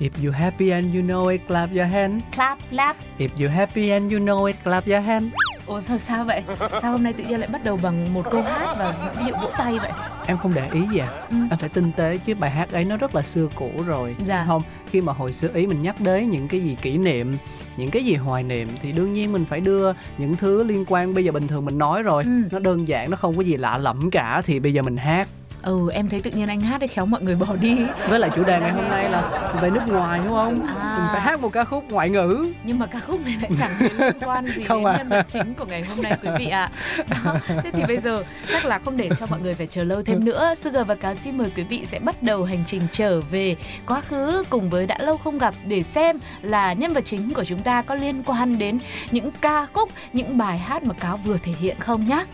If 0.00 0.10
you 0.24 0.32
happy 0.32 0.70
and 0.70 0.94
you 0.94 1.02
know 1.02 1.26
it, 1.26 1.40
clap 1.48 1.70
your 1.70 1.86
hand. 1.86 2.22
clap 2.36 2.58
clap 2.70 2.96
If 3.18 3.28
you 3.40 3.48
happy 3.48 3.90
and 3.90 4.12
you 4.12 4.18
know 4.20 4.44
it, 4.44 4.56
clap 4.64 4.86
your 4.86 5.04
hand. 5.06 5.24
ủa 5.66 5.80
sao 5.80 5.98
sao 5.98 6.24
vậy 6.24 6.42
sao 6.82 6.92
hôm 6.92 7.02
nay 7.02 7.12
tự 7.12 7.24
nhiên 7.24 7.40
lại 7.40 7.48
bắt 7.48 7.64
đầu 7.64 7.78
bằng 7.82 8.14
một 8.14 8.22
câu 8.30 8.42
hát 8.42 8.74
và 8.78 9.12
cái 9.14 9.24
điệu 9.24 9.36
vỗ 9.42 9.50
tay 9.58 9.78
vậy 9.78 9.90
Em 10.26 10.38
không 10.38 10.54
để 10.54 10.68
ý 10.72 10.80
gì 10.92 10.98
à? 10.98 11.06
Ừ. 11.30 11.36
Em 11.50 11.58
phải 11.58 11.68
tinh 11.68 11.92
tế 11.96 12.18
chứ 12.18 12.34
bài 12.34 12.50
hát 12.50 12.72
ấy 12.72 12.84
nó 12.84 12.96
rất 12.96 13.14
là 13.14 13.22
xưa 13.22 13.46
cũ 13.54 13.70
rồi. 13.86 14.16
Dạ. 14.26 14.44
Không, 14.46 14.62
khi 14.90 15.00
mà 15.00 15.12
hồi 15.12 15.32
xưa 15.32 15.48
ý 15.54 15.66
mình 15.66 15.82
nhắc 15.82 16.00
đến 16.00 16.30
những 16.30 16.48
cái 16.48 16.60
gì 16.60 16.76
kỷ 16.82 16.98
niệm, 16.98 17.36
những 17.76 17.90
cái 17.90 18.04
gì 18.04 18.14
hoài 18.14 18.42
niệm 18.42 18.68
thì 18.82 18.92
đương 18.92 19.12
nhiên 19.12 19.32
mình 19.32 19.44
phải 19.44 19.60
đưa 19.60 19.92
những 20.18 20.36
thứ 20.36 20.62
liên 20.62 20.84
quan 20.88 21.14
bây 21.14 21.24
giờ 21.24 21.32
bình 21.32 21.48
thường 21.48 21.64
mình 21.64 21.78
nói 21.78 22.02
rồi. 22.02 22.24
Ừ. 22.24 22.30
Nó 22.50 22.58
đơn 22.58 22.88
giản, 22.88 23.10
nó 23.10 23.16
không 23.16 23.36
có 23.36 23.42
gì 23.42 23.56
lạ 23.56 23.78
lẫm 23.78 24.10
cả 24.10 24.42
thì 24.46 24.60
bây 24.60 24.74
giờ 24.74 24.82
mình 24.82 24.96
hát. 24.96 25.28
Ừ 25.62 25.90
em 25.92 26.08
thấy 26.08 26.22
tự 26.22 26.30
nhiên 26.30 26.48
anh 26.48 26.60
hát 26.60 26.78
để 26.80 26.86
khéo 26.86 27.06
mọi 27.06 27.22
người 27.22 27.36
bỏ 27.36 27.56
đi 27.60 27.76
Với 28.08 28.18
lại 28.18 28.30
chủ 28.36 28.44
đề 28.44 28.60
ngày 28.60 28.72
hôm 28.72 28.88
nay 28.88 29.10
là 29.10 29.50
về 29.62 29.70
nước 29.70 29.80
ngoài 29.88 30.20
đúng 30.24 30.34
không? 30.34 30.66
À. 30.66 30.96
Mình 30.98 31.06
phải 31.12 31.20
hát 31.20 31.40
một 31.40 31.52
ca 31.52 31.64
khúc 31.64 31.84
ngoại 31.90 32.08
ngữ. 32.10 32.52
nhưng 32.64 32.78
mà 32.78 32.86
ca 32.86 33.00
khúc 33.00 33.20
này 33.24 33.36
lại 33.42 33.50
chẳng 33.58 33.70
liên 33.98 34.12
quan 34.28 34.46
gì 34.56 34.62
Không 34.64 34.84
đến 34.84 34.94
à. 34.94 34.96
nhân 34.98 35.08
vật 35.08 35.26
chính 35.28 35.54
của 35.54 35.64
ngày 35.64 35.82
hôm 35.82 36.02
nay 36.02 36.18
quý 36.22 36.28
vị 36.38 36.46
ạ 36.48 36.70
Đó, 37.08 37.34
thế 37.46 37.70
thì 37.72 37.82
bây 37.88 37.96
giờ 37.98 38.24
chắc 38.52 38.64
là 38.64 38.78
không 38.84 38.96
để 38.96 39.10
cho 39.18 39.26
mọi 39.26 39.40
người 39.40 39.54
phải 39.54 39.66
chờ 39.66 39.84
lâu 39.84 40.02
thêm 40.02 40.24
nữa 40.24 40.54
Sugar 40.56 40.86
và 40.86 40.94
Cáo 40.94 41.14
xin 41.14 41.38
mời 41.38 41.50
quý 41.56 41.62
vị 41.62 41.86
sẽ 41.86 41.98
bắt 41.98 42.22
đầu 42.22 42.44
hành 42.44 42.64
trình 42.66 42.82
trở 42.90 43.20
về 43.20 43.56
quá 43.86 44.00
khứ 44.00 44.44
cùng 44.50 44.70
với 44.70 44.86
đã 44.86 44.98
lâu 45.00 45.16
không 45.16 45.38
gặp 45.38 45.54
để 45.66 45.82
xem 45.82 46.18
là 46.42 46.72
nhân 46.72 46.92
vật 46.92 47.04
chính 47.04 47.34
của 47.34 47.44
chúng 47.44 47.62
ta 47.62 47.82
có 47.82 47.94
liên 47.94 48.22
quan 48.22 48.58
đến 48.58 48.78
những 49.10 49.30
ca 49.40 49.66
khúc 49.72 49.90
những 50.12 50.38
bài 50.38 50.58
hát 50.58 50.82
mà 50.82 50.94
Cáo 50.94 51.16
vừa 51.16 51.36
thể 51.42 51.52
hiện 51.60 51.76
không 51.80 52.04
nhá 52.06 52.24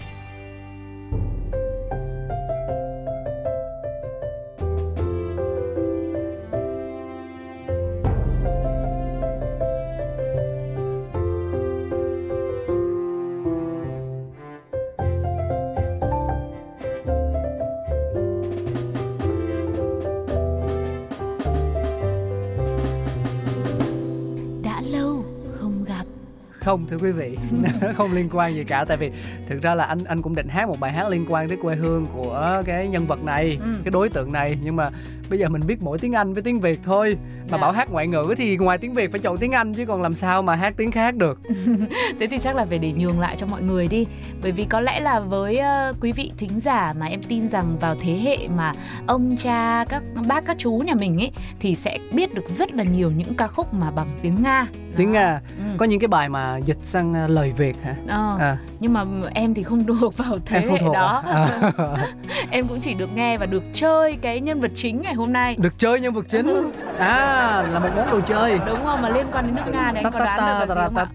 không 26.67 26.86
thưa 26.91 26.97
quý 26.98 27.11
vị 27.11 27.36
nó 27.62 27.69
không 27.97 28.12
liên 28.12 28.28
quan 28.33 28.55
gì 28.55 28.64
cả 28.64 28.84
tại 28.84 28.97
vì 28.97 29.11
thực 29.48 29.62
ra 29.62 29.75
là 29.75 29.84
anh 29.84 30.05
anh 30.05 30.22
cũng 30.22 30.34
định 30.34 30.48
hát 30.48 30.69
một 30.69 30.81
bài 30.81 30.92
hát 30.92 31.08
liên 31.08 31.27
quan 31.28 31.48
tới 31.48 31.56
quê 31.56 31.77
hương 31.77 32.06
của 32.14 32.62
cái 32.67 32.89
nhân 32.89 33.06
vật 33.06 33.25
này 33.25 33.58
Ừ. 33.61 33.75
cái 33.84 33.91
đối 33.91 34.08
tượng 34.08 34.33
này 34.33 34.58
nhưng 34.64 34.77
mà 34.77 34.91
bây 35.30 35.38
giờ 35.38 35.48
mình 35.48 35.66
biết 35.66 35.82
mỗi 35.82 35.98
tiếng 35.98 36.12
anh 36.12 36.34
với 36.34 36.42
tiếng 36.42 36.60
việt 36.60 36.80
thôi. 36.84 37.16
Mà 37.41 37.46
Dạ. 37.50 37.58
bảo 37.58 37.72
hát 37.72 37.91
ngoại 37.92 38.06
ngữ 38.06 38.34
thì 38.36 38.56
ngoài 38.56 38.78
tiếng 38.78 38.94
việt 38.94 39.10
phải 39.10 39.20
chọn 39.20 39.38
tiếng 39.38 39.52
anh 39.52 39.74
chứ 39.74 39.84
còn 39.86 40.02
làm 40.02 40.14
sao 40.14 40.42
mà 40.42 40.55
hát 40.55 40.74
tiếng 40.77 40.91
khác 40.91 41.14
được. 41.16 41.41
Thế 42.20 42.27
thì 42.27 42.38
chắc 42.38 42.56
là 42.56 42.64
phải 42.64 42.78
để 42.78 42.92
nhường 42.92 43.20
lại 43.20 43.36
cho 43.38 43.46
mọi 43.46 43.62
người 43.62 43.88
đi. 43.88 44.06
Bởi 44.42 44.52
vì 44.52 44.64
có 44.64 44.80
lẽ 44.80 45.00
là 45.00 45.20
với 45.20 45.58
ờ, 45.58 45.95
quý 46.01 46.12
vị 46.12 46.33
thính 46.39 46.61
giả 46.61 46.95
mà 47.01 47.06
em 47.06 47.23
tin 47.23 47.48
rằng 47.48 47.77
vào 47.80 47.95
thế 48.01 48.12
hệ 48.18 48.48
mà 48.48 48.73
ông 49.06 49.36
cha, 49.36 49.84
các 49.89 50.02
bác, 50.28 50.45
các 50.46 50.56
chú 50.58 50.73
nhà 50.86 50.95
mình 50.95 51.18
ấy 51.20 51.33
Thì 51.61 51.74
sẽ 51.74 51.98
biết 52.12 52.34
được 52.34 52.48
rất 52.48 52.74
là 52.74 52.84
nhiều 52.84 53.11
những 53.17 53.34
ca 53.34 53.46
khúc 53.46 53.74
mà 53.74 53.90
bằng 53.90 54.08
tiếng 54.22 54.42
Nga. 54.42 54.67
Tiếng 54.96 55.12
nga. 55.12 55.40
Ừ. 55.58 55.64
có 55.77 55.84
những 55.86 56.01
cái 56.01 56.08
bài 56.08 56.28
mà 56.28 56.56
dịch 56.58 56.78
sang 56.83 57.14
à, 57.14 57.27
lời 57.28 57.52
việt 57.56 57.77
hả? 57.83 57.95
Ờ, 58.08 58.36
à, 58.40 58.58
Nhưng 58.80 58.92
mà 58.92 59.05
em 59.34 59.55
thì 59.55 59.62
không 59.62 59.84
thuộc 60.01 60.17
vào 60.17 60.39
thế 60.46 60.61
hệ 60.61 60.78
thuộc 60.78 60.95
đó 60.95 61.22
à? 61.27 61.48
À. 61.78 62.06
Em 62.51 62.67
cũng 62.68 62.80
chỉ 62.80 62.95
được 62.95 63.11
nghe 63.14 63.39
và 63.39 63.46
được 63.46 63.62
chơi 63.72 64.17
cái 64.22 64.40
nhân 64.40 64.61
vật 64.61 64.70
chính 64.74 65.01
ngày 65.02 65.14
hôm 65.16 65.32
nay 65.32 65.56
được 65.58 65.78
chơi 65.78 66.00
nhân 66.00 66.14
vật 66.14 66.27
chính 66.28 66.70
à 66.98 67.62
là 67.72 67.78
một 67.78 67.88
món 67.96 68.10
đồ 68.10 68.20
chơi 68.20 68.60
Đúng 68.66 68.84
không? 68.84 69.02
Mà 69.02 69.08
liên 69.08 69.27
quan 69.32 69.46
đến 69.46 69.54
nước 69.56 69.62
Nga 69.72 69.92
thì 69.94 70.00
anh 70.02 70.12
có 70.12 70.18
đoán 70.18 70.36
được 70.68 70.74
là 70.74 70.88
gì 70.88 70.94
không 70.94 70.96
ạ? 70.96 71.06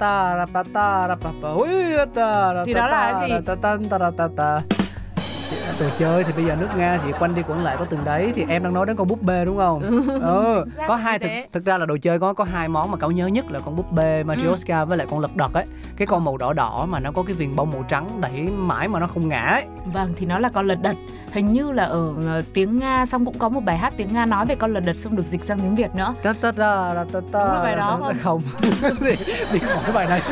Thì 2.66 2.74
đó 2.74 2.88
là 2.88 3.28
gì? 3.28 3.34
Đồ 5.80 5.88
chơi 5.98 6.24
thì 6.24 6.34
bây 6.36 6.46
giờ 6.46 6.56
nước 6.56 6.68
Nga 6.76 7.00
thì 7.06 7.12
quanh 7.20 7.36
đi 7.36 7.42
quẩn 7.48 7.64
lại 7.64 7.76
có 7.80 7.86
từng 7.86 8.06
đấy 8.06 8.32
thì 8.36 8.46
em 8.50 8.64
đang 8.64 8.74
nói 8.74 8.86
đến 8.86 8.96
con 8.96 9.08
búp 9.08 9.22
bê 9.22 9.46
đúng 9.46 9.58
không? 9.58 9.82
Ừ, 10.22 10.66
có 10.88 10.96
hai 10.96 11.20
thực, 11.20 11.30
thực 11.52 11.64
ra 11.64 11.78
là 11.78 11.86
đồ 11.86 11.98
chơi 12.02 12.20
có 12.20 12.34
có 12.34 12.44
hai 12.44 12.68
món 12.68 12.92
mà 12.92 12.98
cậu 12.98 13.12
nhớ 13.12 13.28
nhất 13.28 13.52
là 13.52 13.60
con 13.66 13.76
búp 13.76 13.92
bê 13.92 14.24
Matryoshka 14.24 14.86
với 14.86 14.98
lại 14.98 15.08
con 15.12 15.20
lật 15.20 15.36
đật 15.36 15.54
ấy. 15.54 15.66
Cái 15.98 16.08
con 16.08 16.26
màu 16.26 16.38
đỏ 16.38 16.54
đỏ 16.54 16.86
mà 16.90 17.00
nó 17.00 17.12
có 17.12 17.24
cái 17.24 17.34
viền 17.34 17.56
bông 17.56 17.72
màu 17.72 17.84
trắng 17.84 18.06
đẩy 18.22 18.50
mãi 18.58 18.88
mà 18.88 19.00
nó 19.00 19.08
không 19.08 19.28
ngã 19.30 19.42
ấy. 19.42 19.64
Vâng 19.86 20.10
thì 20.18 20.26
nó 20.26 20.40
là 20.40 20.50
con 20.50 20.68
lật 20.68 20.82
đật 20.82 20.96
Hình 21.32 21.54
như 21.54 21.72
là 21.72 21.84
ở 21.84 22.14
ờ, 22.26 22.44
tiếng 22.54 22.80
Nga 22.80 23.06
xong 23.06 23.26
cũng 23.26 23.38
có 23.40 23.50
một 23.50 23.60
bài 23.60 23.78
hát 23.78 23.94
tiếng 23.98 24.14
Nga 24.14 24.26
nói 24.26 24.46
về 24.46 24.56
con 24.56 24.74
lật 24.74 24.80
đật 24.80 24.96
xong 24.96 25.16
được 25.16 25.26
dịch 25.26 25.44
sang 25.44 25.60
tiếng 25.60 25.76
Việt 25.76 25.96
nữa 25.96 26.16
Ta 26.24 26.34
ta 26.34 26.52
ta 26.52 26.94
ta 26.96 27.06
ta 27.14 27.20
ta. 27.32 27.46
Đúng 27.46 27.54
là 27.54 27.62
bài 27.64 27.76
đó 27.76 28.00
không? 28.02 28.18
Không. 28.22 28.42
đi 29.54 29.60
khỏi 29.60 29.94
bài 29.94 30.08
này. 30.10 30.22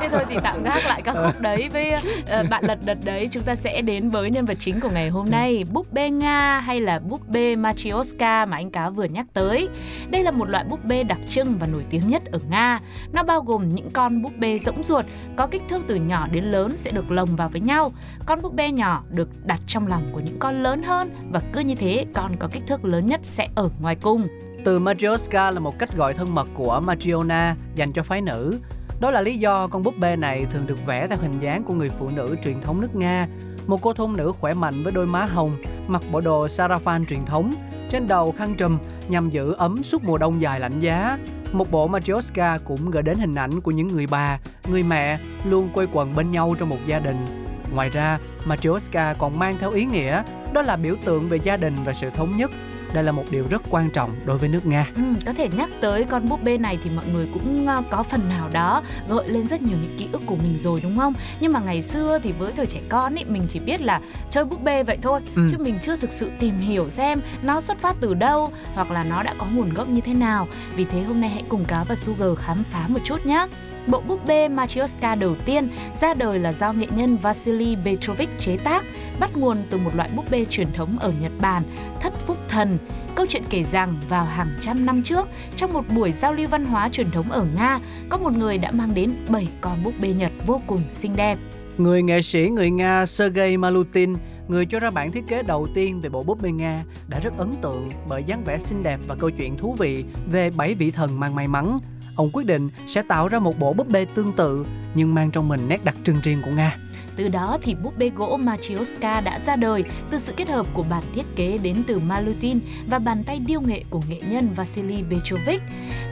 Thế 0.00 0.08
thôi 0.10 0.24
thì 0.28 0.36
tạm 0.42 0.62
gác 0.62 0.86
lại 0.86 1.02
các 1.02 1.16
khúc 1.24 1.40
đấy 1.40 1.68
với 1.72 1.92
ờ, 2.26 2.44
bạn 2.50 2.64
lật 2.64 2.78
đật 2.84 2.98
đấy 3.04 3.28
Chúng 3.32 3.42
ta 3.42 3.54
sẽ 3.54 3.82
đến 3.82 4.10
với 4.10 4.30
nhân 4.30 4.44
vật 4.44 4.56
chính 4.58 4.80
của 4.80 4.90
ngày 4.90 5.08
hôm 5.08 5.30
nay 5.30 5.64
Búp 5.72 5.92
bê 5.92 6.10
Nga 6.10 6.60
hay 6.60 6.80
là 6.80 6.98
búp 6.98 7.28
bê 7.28 7.56
Matryoshka 7.56 8.46
mà 8.46 8.56
anh 8.56 8.70
Cá 8.70 8.90
vừa 8.90 9.04
nhắc 9.04 9.26
tới 9.32 9.68
Đây 10.10 10.22
là 10.22 10.30
một 10.30 10.48
loại 10.48 10.64
búp 10.64 10.84
bê 10.84 11.04
đặc 11.04 11.18
trưng 11.28 11.58
và 11.58 11.66
nổi 11.66 11.84
tiếng 11.90 12.08
nhất 12.08 12.22
ở 12.32 12.38
Nga 12.50 12.78
Nó 13.12 13.22
bao 13.22 13.40
gồm 13.40 13.74
những 13.74 13.90
con 13.90 14.22
búp 14.22 14.32
bê 14.38 14.58
rỗng 14.58 14.82
ruột 14.82 15.04
Có 15.36 15.46
kích 15.46 15.62
thước 15.68 15.82
từ 15.86 15.94
nhỏ 15.94 16.28
đến 16.32 16.44
lớn 16.44 16.76
sẽ 16.76 16.90
được 16.90 17.10
lồng 17.10 17.36
vào 17.36 17.48
với 17.48 17.60
nhau 17.60 17.92
Con 18.26 18.42
búp 18.42 18.54
bê 18.54 18.70
nhỏ 18.70 19.02
được 19.10 19.28
đặt 19.44 19.60
trong 19.66 19.86
lòng 19.86 20.02
của 20.12 20.20
những 20.20 20.38
con 20.38 20.62
lớn 20.62 20.82
hơn 20.82 21.10
Và 21.30 21.40
cứ 21.52 21.60
như 21.60 21.74
thế 21.74 22.06
con 22.14 22.36
có 22.36 22.48
kích 22.52 22.62
thước 22.66 22.84
lớn 22.84 23.06
nhất 23.06 23.20
sẽ 23.22 23.48
ở 23.54 23.70
ngoài 23.80 23.96
cung 23.96 24.26
Từ 24.64 24.78
Matryoshka 24.78 25.50
là 25.50 25.60
một 25.60 25.78
cách 25.78 25.96
gọi 25.96 26.14
thân 26.14 26.34
mật 26.34 26.48
của 26.54 26.80
Matryona 26.84 27.56
dành 27.74 27.92
cho 27.92 28.02
phái 28.02 28.20
nữ. 28.20 28.58
Đó 29.00 29.10
là 29.10 29.20
lý 29.20 29.38
do 29.38 29.66
con 29.66 29.82
búp 29.82 29.94
bê 29.98 30.16
này 30.16 30.46
thường 30.50 30.66
được 30.66 30.86
vẽ 30.86 31.06
theo 31.06 31.18
hình 31.18 31.40
dáng 31.40 31.64
của 31.64 31.74
người 31.74 31.90
phụ 31.90 32.10
nữ 32.16 32.36
truyền 32.44 32.60
thống 32.60 32.80
nước 32.80 32.96
Nga. 32.96 33.28
Một 33.66 33.82
cô 33.82 33.92
thôn 33.92 34.16
nữ 34.16 34.32
khỏe 34.40 34.54
mạnh 34.54 34.74
với 34.82 34.92
đôi 34.92 35.06
má 35.06 35.24
hồng, 35.24 35.50
mặc 35.86 36.02
bộ 36.12 36.20
đồ 36.20 36.46
sarafan 36.46 37.04
truyền 37.04 37.24
thống, 37.24 37.54
trên 37.90 38.06
đầu 38.08 38.34
khăn 38.38 38.54
trùm 38.54 38.78
nhằm 39.08 39.30
giữ 39.30 39.52
ấm 39.52 39.82
suốt 39.82 40.04
mùa 40.04 40.18
đông 40.18 40.40
dài 40.40 40.60
lạnh 40.60 40.80
giá. 40.80 41.18
Một 41.52 41.70
bộ 41.70 41.88
Matryoshka 41.88 42.58
cũng 42.58 42.90
gợi 42.90 43.02
đến 43.02 43.18
hình 43.18 43.34
ảnh 43.34 43.60
của 43.60 43.70
những 43.70 43.88
người 43.88 44.06
bà, 44.06 44.38
người 44.70 44.82
mẹ 44.82 45.18
luôn 45.44 45.68
quây 45.74 45.86
quần 45.92 46.14
bên 46.14 46.30
nhau 46.30 46.54
trong 46.58 46.68
một 46.68 46.78
gia 46.86 46.98
đình. 46.98 47.43
Ngoài 47.74 47.90
ra, 47.90 48.18
Matryoshka 48.44 49.14
còn 49.18 49.38
mang 49.38 49.56
theo 49.60 49.70
ý 49.70 49.84
nghĩa 49.84 50.22
đó 50.52 50.62
là 50.62 50.76
biểu 50.76 50.96
tượng 51.04 51.28
về 51.28 51.38
gia 51.44 51.56
đình 51.56 51.74
và 51.84 51.92
sự 51.92 52.10
thống 52.10 52.36
nhất. 52.36 52.50
Đây 52.92 53.04
là 53.04 53.12
một 53.12 53.24
điều 53.30 53.46
rất 53.50 53.62
quan 53.70 53.90
trọng 53.90 54.10
đối 54.24 54.38
với 54.38 54.48
nước 54.48 54.66
Nga. 54.66 54.86
Ừ, 54.96 55.02
có 55.26 55.32
thể 55.32 55.48
nhắc 55.56 55.68
tới 55.80 56.04
con 56.04 56.28
búp 56.28 56.42
bê 56.42 56.58
này 56.58 56.78
thì 56.84 56.90
mọi 56.96 57.04
người 57.12 57.28
cũng 57.34 57.66
ờ, 57.66 57.82
có 57.90 58.02
phần 58.02 58.28
nào 58.28 58.48
đó 58.52 58.82
gợi 59.08 59.28
lên 59.28 59.46
rất 59.46 59.62
nhiều 59.62 59.76
những 59.82 59.96
ký 59.98 60.08
ức 60.12 60.22
của 60.26 60.36
mình 60.36 60.58
rồi 60.58 60.80
đúng 60.82 60.96
không? 60.96 61.14
Nhưng 61.40 61.52
mà 61.52 61.60
ngày 61.60 61.82
xưa 61.82 62.18
thì 62.22 62.32
với 62.32 62.52
thời 62.52 62.66
trẻ 62.66 62.80
con 62.88 63.14
ấy 63.18 63.24
mình 63.24 63.42
chỉ 63.48 63.58
biết 63.58 63.80
là 63.82 64.00
chơi 64.30 64.44
búp 64.44 64.62
bê 64.62 64.82
vậy 64.82 64.98
thôi 65.02 65.20
Ừ. 65.36 65.48
chứ 65.50 65.56
mình 65.60 65.78
chưa 65.82 65.96
thực 65.96 66.12
sự 66.12 66.30
tìm 66.38 66.58
hiểu 66.58 66.90
xem 66.90 67.20
nó 67.42 67.60
xuất 67.60 67.78
phát 67.78 67.96
từ 68.00 68.14
đâu 68.14 68.50
hoặc 68.74 68.90
là 68.90 69.04
nó 69.04 69.22
đã 69.22 69.34
có 69.38 69.46
nguồn 69.54 69.74
gốc 69.74 69.88
như 69.88 70.00
thế 70.00 70.14
nào. 70.14 70.48
Vì 70.76 70.84
thế 70.84 71.02
hôm 71.02 71.20
nay 71.20 71.30
hãy 71.30 71.42
cùng 71.48 71.64
Cá 71.64 71.84
và 71.84 71.94
Sugar 71.94 72.38
khám 72.38 72.62
phá 72.70 72.84
một 72.88 73.00
chút 73.04 73.26
nhé. 73.26 73.46
Bộ 73.86 74.00
búp 74.00 74.20
bê 74.26 74.48
Matryoshka 74.48 75.14
đầu 75.14 75.34
tiên 75.44 75.68
ra 76.00 76.14
đời 76.14 76.38
là 76.38 76.52
do 76.52 76.72
nghệ 76.72 76.86
nhân 76.96 77.16
Vasily 77.16 77.76
Petrovich 77.84 78.38
chế 78.38 78.56
tác, 78.56 78.84
bắt 79.20 79.36
nguồn 79.36 79.62
từ 79.70 79.78
một 79.78 79.94
loại 79.94 80.10
búp 80.16 80.24
bê 80.30 80.44
truyền 80.50 80.72
thống 80.72 80.98
ở 80.98 81.12
Nhật 81.20 81.32
Bản, 81.40 81.62
Thất 82.00 82.12
Phúc 82.26 82.36
Thần. 82.48 82.78
Câu 83.14 83.26
chuyện 83.28 83.42
kể 83.50 83.64
rằng 83.72 84.00
vào 84.08 84.24
hàng 84.24 84.54
trăm 84.60 84.86
năm 84.86 85.02
trước, 85.02 85.28
trong 85.56 85.72
một 85.72 85.84
buổi 85.94 86.12
giao 86.12 86.32
lưu 86.32 86.48
văn 86.48 86.64
hóa 86.64 86.88
truyền 86.88 87.10
thống 87.10 87.30
ở 87.30 87.46
Nga, 87.56 87.78
có 88.08 88.18
một 88.18 88.32
người 88.36 88.58
đã 88.58 88.70
mang 88.70 88.94
đến 88.94 89.14
7 89.28 89.48
con 89.60 89.78
búp 89.84 89.94
bê 90.00 90.08
Nhật 90.08 90.32
vô 90.46 90.60
cùng 90.66 90.80
xinh 90.90 91.16
đẹp. 91.16 91.38
Người 91.78 92.02
nghệ 92.02 92.22
sĩ 92.22 92.48
người 92.48 92.70
Nga 92.70 93.06
Sergei 93.06 93.56
Malutin, 93.56 94.14
người 94.48 94.66
cho 94.66 94.80
ra 94.80 94.90
bản 94.90 95.12
thiết 95.12 95.24
kế 95.28 95.42
đầu 95.42 95.68
tiên 95.74 96.00
về 96.00 96.08
bộ 96.08 96.22
búp 96.22 96.42
bê 96.42 96.50
Nga, 96.50 96.84
đã 97.08 97.20
rất 97.20 97.38
ấn 97.38 97.54
tượng 97.62 97.90
bởi 98.08 98.24
dáng 98.24 98.44
vẻ 98.44 98.58
xinh 98.58 98.82
đẹp 98.82 99.00
và 99.06 99.14
câu 99.14 99.30
chuyện 99.30 99.56
thú 99.56 99.76
vị 99.78 100.04
về 100.30 100.50
bảy 100.50 100.74
vị 100.74 100.90
thần 100.90 101.20
mang 101.20 101.34
may 101.34 101.48
mắn. 101.48 101.78
Ông 102.16 102.30
quyết 102.32 102.46
định 102.46 102.70
sẽ 102.86 103.02
tạo 103.02 103.28
ra 103.28 103.38
một 103.38 103.58
bộ 103.58 103.72
búp 103.72 103.88
bê 103.88 104.06
tương 104.14 104.32
tự 104.32 104.66
nhưng 104.94 105.14
mang 105.14 105.30
trong 105.30 105.48
mình 105.48 105.68
nét 105.68 105.84
đặc 105.84 105.94
trưng 106.04 106.20
riêng 106.22 106.42
của 106.44 106.50
Nga. 106.50 106.76
Từ 107.16 107.28
đó 107.28 107.58
thì 107.62 107.74
búp 107.74 107.98
bê 107.98 108.10
gỗ 108.16 108.36
Matryoshka 108.36 109.20
đã 109.20 109.38
ra 109.38 109.56
đời 109.56 109.84
từ 110.10 110.18
sự 110.18 110.32
kết 110.36 110.48
hợp 110.48 110.66
của 110.74 110.84
bản 110.90 111.02
thiết 111.14 111.24
kế 111.36 111.58
đến 111.58 111.84
từ 111.86 111.98
Malutin 111.98 112.58
và 112.88 112.98
bàn 112.98 113.22
tay 113.24 113.38
điêu 113.38 113.60
nghệ 113.60 113.84
của 113.90 114.00
nghệ 114.08 114.20
nhân 114.30 114.48
Vasily 114.56 115.04
Petrovich. 115.10 115.62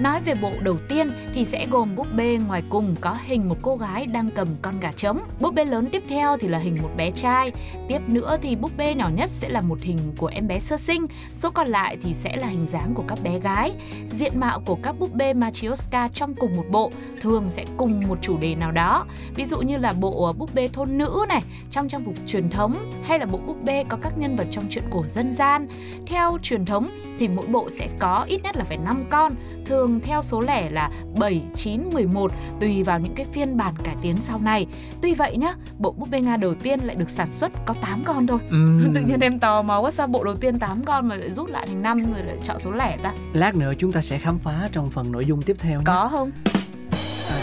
Nói 0.01 0.21
về 0.25 0.35
bộ 0.35 0.51
đầu 0.63 0.77
tiên 0.89 1.11
thì 1.35 1.45
sẽ 1.45 1.67
gồm 1.71 1.97
búp 1.97 2.07
bê 2.17 2.39
ngoài 2.47 2.63
cùng 2.69 2.95
có 3.01 3.17
hình 3.25 3.49
một 3.49 3.57
cô 3.63 3.77
gái 3.77 4.07
đang 4.07 4.31
cầm 4.31 4.49
con 4.63 4.81
gà 4.81 4.93
trống. 4.97 5.19
Búp 5.41 5.55
bê 5.55 5.65
lớn 5.65 5.87
tiếp 5.93 6.03
theo 6.09 6.37
thì 6.37 6.49
là 6.49 6.59
hình 6.59 6.79
một 6.83 6.91
bé 6.97 7.11
trai. 7.11 7.53
Tiếp 7.89 7.99
nữa 8.07 8.37
thì 8.43 8.57
búp 8.57 8.71
bê 8.77 8.95
nhỏ 8.95 9.11
nhất 9.15 9.31
sẽ 9.31 9.49
là 9.49 9.61
một 9.61 9.81
hình 9.81 9.99
của 10.17 10.27
em 10.27 10.49
bé 10.49 10.59
sơ 10.59 10.77
sinh. 10.77 11.07
Số 11.35 11.51
còn 11.51 11.69
lại 11.69 11.97
thì 12.03 12.15
sẽ 12.15 12.37
là 12.37 12.47
hình 12.47 12.67
dáng 12.67 12.95
của 12.95 13.05
các 13.09 13.19
bé 13.23 13.39
gái. 13.39 13.73
Diện 14.11 14.41
mạo 14.41 14.61
của 14.67 14.79
các 14.83 14.99
búp 14.99 15.15
bê 15.15 15.35
Matryoshka 15.35 16.09
trong 16.09 16.35
cùng 16.35 16.57
một 16.57 16.65
bộ 16.71 16.91
thường 17.21 17.51
sẽ 17.51 17.65
cùng 17.77 18.03
một 18.09 18.19
chủ 18.23 18.39
đề 18.41 18.55
nào 18.55 18.73
đó. 18.73 19.07
Ví 19.35 19.45
dụ 19.45 19.61
như 19.61 19.77
là 19.79 19.93
bộ 19.93 20.33
búp 20.33 20.55
bê 20.55 20.69
thôn 20.73 20.92
nữ 20.99 21.25
này 21.29 21.43
trong 21.71 21.89
trang 21.89 22.05
phục 22.05 22.15
truyền 22.27 22.51
thống 22.51 22.75
hay 23.03 23.19
là 23.19 23.27
bộ 23.27 23.39
búp 23.47 23.57
bê 23.65 23.85
có 23.89 23.99
các 24.03 24.19
nhân 24.19 24.37
vật 24.37 24.47
trong 24.51 24.65
truyện 24.71 24.85
cổ 24.91 25.05
dân 25.07 25.35
gian. 25.35 25.67
Theo 26.07 26.39
truyền 26.43 26.65
thống 26.65 26.89
thì 27.19 27.29
mỗi 27.29 27.47
bộ 27.47 27.71
sẽ 27.71 27.89
có 27.99 28.25
ít 28.29 28.43
nhất 28.43 28.57
là 28.57 28.65
phải 28.65 28.79
5 28.85 29.05
con, 29.11 29.35
thường 29.67 30.01
theo 30.01 30.23
số 30.23 30.41
lẻ 30.41 30.71
là 30.71 30.91
7, 31.19 31.43
9, 31.57 31.91
11 31.93 32.33
tùy 32.61 32.83
vào 32.83 32.99
những 32.99 33.15
cái 33.15 33.27
phiên 33.33 33.57
bản 33.57 33.75
cải 33.85 33.97
tiến 34.03 34.17
sau 34.17 34.39
này. 34.39 34.67
Tuy 35.03 35.15
vậy 35.15 35.37
nhá, 35.37 35.55
bộ 35.79 35.93
búp 35.93 36.09
bê 36.11 36.21
Nga 36.21 36.37
đầu 36.37 36.55
tiên 36.55 36.81
lại 36.81 36.97
được 36.97 37.11
sản 37.11 37.33
xuất 37.33 37.53
có 37.67 37.75
8 37.81 38.01
con 38.05 38.27
thôi. 38.27 38.39
Ừm. 38.51 38.93
Tự 38.95 39.01
nhiên 39.01 39.21
em 39.21 39.39
tò 39.39 39.63
mò 39.63 39.81
quá 39.81 39.91
sao 39.91 40.07
bộ 40.07 40.25
đầu 40.25 40.35
tiên 40.35 40.59
8 40.59 40.85
con 40.85 41.09
mà 41.09 41.17
lại 41.17 41.31
rút 41.31 41.51
lại 41.51 41.67
thành 41.67 41.83
5 41.83 42.13
rồi 42.13 42.23
lại 42.25 42.37
chọn 42.45 42.61
số 42.61 42.73
lẻ 42.73 42.97
ta. 43.03 43.13
Lát 43.33 43.55
nữa 43.55 43.73
chúng 43.79 43.93
ta 43.93 44.03
sẽ 44.03 44.19
khám 44.19 44.39
phá 44.39 44.69
trong 44.73 44.91
phần 44.91 45.13
nội 45.13 45.25
dung 45.25 45.43
tiếp 45.43 45.57
theo 45.59 45.79
nhé. 45.79 45.85
Có 45.87 46.09
không? 46.13 46.31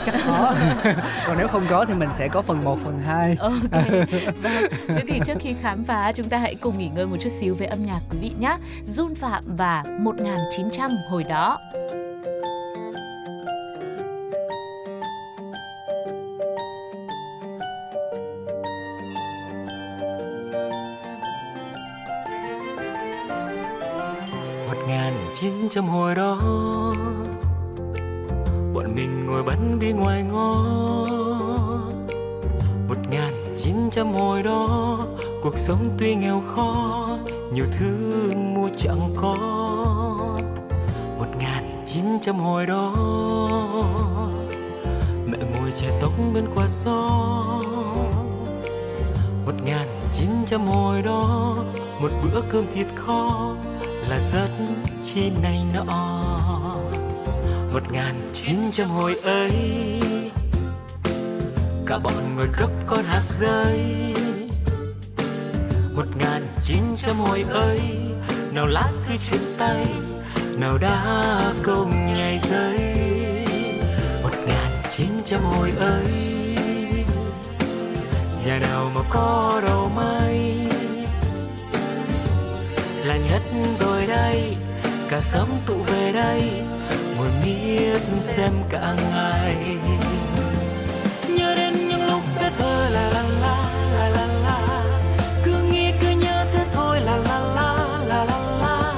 Chắc 0.06 0.16
có. 0.28 0.56
Còn 1.28 1.38
nếu 1.38 1.48
không 1.48 1.66
có 1.70 1.86
thì 1.86 1.94
mình 1.94 2.10
sẽ 2.18 2.28
có 2.28 2.42
phần 2.42 2.64
1, 2.64 2.80
phần 2.84 3.02
2. 3.06 3.36
Ok. 3.40 3.54
Vâng. 4.42 4.72
Thế 4.88 5.04
thì 5.08 5.20
trước 5.26 5.38
khi 5.40 5.56
khám 5.62 5.84
phá 5.84 6.12
chúng 6.12 6.30
ta 6.30 6.38
hãy 6.38 6.56
cùng 6.56 6.78
nghỉ 6.78 6.90
ngơi 6.90 7.06
một 7.06 7.18
chút 7.20 7.30
xíu 7.40 7.56
về 7.56 7.66
âm 7.66 7.86
nhạc 7.86 8.00
quý 8.12 8.18
vị 8.22 8.32
nhé. 8.40 8.58
Jun 8.88 9.16
Phạm 9.16 9.44
và 9.48 9.84
1900 10.00 10.92
hồi 11.10 11.24
đó. 11.24 11.60
một 24.68 24.78
ngàn 24.88 25.32
chín 25.34 25.70
trăm 25.70 25.88
hồi 25.88 26.16
đó 26.16 26.40
ngồi 29.30 29.44
bắn 29.44 29.80
bi 29.80 29.92
ngoài 29.92 30.24
ngõ. 30.24 30.66
Một 32.88 32.98
ngàn 33.10 33.56
chín 33.58 33.76
trăm 33.92 34.14
hồi 34.14 34.44
đó, 34.44 34.98
cuộc 35.42 35.58
sống 35.58 35.80
tuy 35.98 36.16
nghèo 36.16 36.42
khó, 36.56 37.10
nhiều 37.54 37.66
thứ 37.80 37.96
mua 38.36 38.70
chẳng 38.78 39.14
có. 39.16 39.36
Một 41.20 41.28
ngàn 41.40 41.84
chín 41.88 42.06
trăm 42.22 42.36
hồi 42.36 42.66
đó, 42.66 42.92
mẹ 45.26 45.38
ngồi 45.38 45.72
che 45.76 46.00
tóc 46.02 46.12
bên 46.34 46.46
qua 46.56 46.68
gió 46.68 47.10
một 49.46 49.56
ngàn 49.66 50.00
chín 50.14 50.30
trăm 50.48 50.68
hồi 50.68 51.02
đó, 51.02 51.56
một 52.02 52.10
bữa 52.24 52.42
cơm 52.50 52.66
thịt 52.74 52.88
kho 52.96 53.56
là 54.10 54.20
rất 54.32 54.50
chi 55.04 55.32
này 55.42 55.60
nọ 55.74 56.19
một 57.74 57.92
ngàn 57.92 58.16
chín 58.42 58.58
trăm 58.72 58.88
hồi 58.88 59.16
ấy. 59.24 59.52
Cả 61.86 61.98
bọn 61.98 62.36
ngồi 62.36 62.48
cấp 62.58 62.70
con 62.88 63.04
hạt 63.04 63.24
rơi 63.40 63.80
một 65.96 66.06
ngàn 66.20 66.48
chín 66.64 66.82
trăm 67.02 67.20
hồi 67.20 67.46
ấy, 67.52 67.80
nào 68.52 68.68
lá 68.68 68.92
thư 69.06 69.14
chuyển 69.30 69.42
tay, 69.58 69.86
nào 70.58 70.78
đã 70.78 71.04
công 71.64 72.14
nhảy 72.14 72.40
rơi. 72.52 72.80
một 74.24 74.36
ngàn 74.48 74.82
chín 74.98 75.08
trăm 75.26 75.42
hồi 75.42 75.72
ấy, 75.80 76.14
nhà 78.46 78.60
nào 78.60 78.92
mà 78.96 79.02
có 79.10 79.62
đầu 79.66 79.92
mây? 79.96 80.56
Là 83.06 83.18
nhất 83.18 83.42
rồi 83.80 84.08
đây, 84.08 84.56
cả 85.10 85.20
xóm 85.20 85.48
tụ 85.66 85.76
về 85.76 86.12
đây 86.14 86.69
miết 87.44 88.02
xem 88.20 88.52
cả 88.70 88.96
ngày. 89.12 89.56
Nhớ 91.38 91.56
đến 91.56 91.88
những 91.88 92.06
lúc 92.08 92.22
bé 92.36 92.50
thơ 92.58 92.90
là 92.90 93.10
la 93.14 93.24
la 93.42 93.58
la 93.96 94.10
la 94.10 94.28
la. 94.44 94.84
Cứ 95.44 95.52
nghĩ, 95.72 95.92
cứ 96.02 96.10
nhớ 96.10 96.46
thế 96.54 96.66
thôi 96.74 97.02
là 97.02 97.18
la 97.18 97.40
la 97.40 98.00
la 98.06 98.26
la 98.26 98.40
la. 98.62 98.94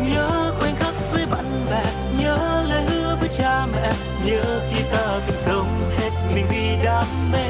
Nhớ 0.00 0.54
khoảnh 0.58 0.76
khắc 0.76 0.94
với 1.12 1.26
bạn 1.26 1.66
bè, 1.70 1.82
nhớ 2.18 2.64
lời 2.68 2.82
hứa 2.82 3.16
với 3.20 3.28
cha 3.38 3.66
mẹ. 3.66 3.92
Nhớ 4.24 4.60
khi 4.70 4.82
ta 4.92 5.20
từng 5.26 5.38
sống 5.46 5.90
hết 5.98 6.10
mình 6.34 6.46
vì 6.50 6.84
đam 6.84 7.32
mê. 7.32 7.48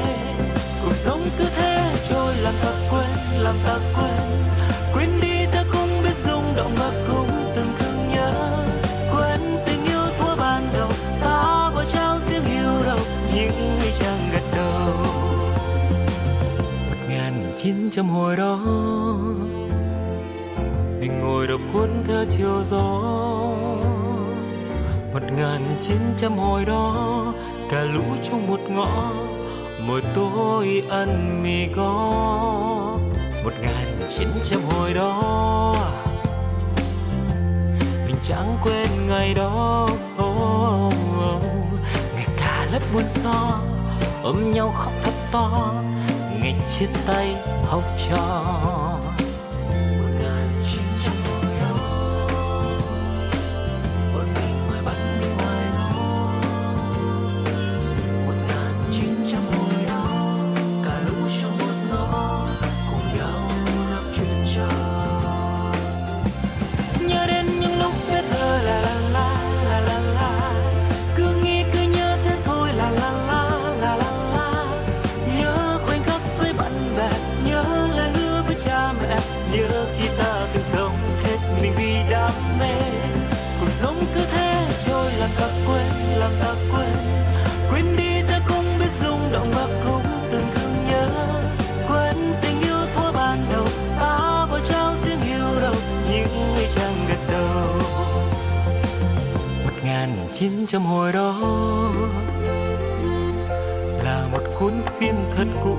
Cuộc 0.85 0.95
sống 0.95 1.29
cứ 1.37 1.45
thế 1.55 1.93
trôi, 2.09 2.35
làm 2.35 2.53
ta 2.63 2.71
quên, 2.91 3.09
làm 3.37 3.55
ta 3.65 3.73
quên 3.73 3.95
quên. 3.95 4.14
Ngàn 17.95 18.03
chín 18.03 18.03
trăm 18.03 18.15
hồi 18.15 18.35
đó. 18.35 18.59
Mình 20.99 21.19
ngồi 21.19 21.47
đọc 21.47 21.61
cuốn 21.73 21.89
theo 22.07 22.25
chiều 22.29 22.63
gió. 22.63 23.01
Một 25.13 25.21
ngàn 25.37 25.77
chín 25.81 25.97
trăm 26.17 26.37
hồi 26.37 26.65
đó 26.65 27.33
cả 27.69 27.83
lũ 27.83 28.03
chung 28.23 28.47
một 28.47 28.59
ngõ. 28.69 29.11
Mỗi 29.87 30.01
tối 30.13 30.83
ăn 30.89 31.43
mì 31.43 31.67
có 31.75 31.93
một 33.43 33.53
ngàn 33.61 34.09
chín 34.17 34.27
trăm 34.43 34.59
hồi 34.69 34.93
đó 34.93 35.73
mình 38.05 38.15
chẳng 38.23 38.57
quên 38.63 39.07
ngày 39.07 39.33
đó. 39.33 39.87
Oh, 40.23 40.93
oh. 41.35 41.43
ngày 42.15 42.27
ta 42.39 42.65
lớp 42.71 42.81
buồn 42.93 43.07
so 43.07 43.59
ôm 44.23 44.51
nhau 44.51 44.73
khóc 44.75 44.93
thật 45.01 45.13
to 45.31 45.73
ngày 46.41 46.55
chia 46.67 46.87
tay 47.07 47.54
học 47.75 47.83
trò 48.09 48.84
900 100.39 100.81
hồi 100.81 101.11
đó 101.13 101.33
là 104.03 104.27
một 104.31 104.41
cuốn 104.59 104.73
phim 104.99 105.15
thật 105.35 105.47
cũ. 105.63 105.77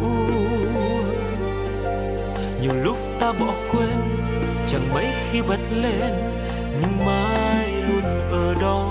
Nhiều 2.60 2.74
lúc 2.74 2.96
ta 3.20 3.32
bỏ 3.32 3.54
quên, 3.72 3.90
chẳng 4.68 4.94
mấy 4.94 5.06
khi 5.30 5.42
bật 5.42 5.60
lên, 5.82 6.12
nhưng 6.80 7.06
mãi 7.06 7.72
luôn 7.88 8.02
ở 8.30 8.54
đó. 8.60 8.88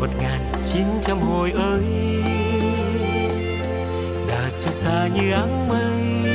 Một 0.00 0.08
ngàn 0.22 0.40
chín 0.72 0.86
trăm 1.02 1.20
hồi 1.20 1.50
ơi 1.50 1.84
đã 4.28 4.50
cho 4.60 4.70
xa 4.70 5.08
như 5.14 5.32
áng 5.32 5.68
mây. 5.68 6.32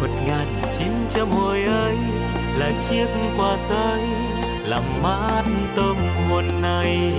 Một 0.00 0.10
ngàn 0.26 0.46
chín 0.78 0.92
trăm 1.10 1.30
hồi 1.30 1.62
ơi 1.62 1.96
là 2.58 2.72
chiếc 2.88 3.06
quà 3.38 3.56
giấy 3.68 4.00
làm 4.64 5.02
mát 5.02 5.44
tâm 5.76 5.96
hồn 6.28 6.44
này 6.62 7.12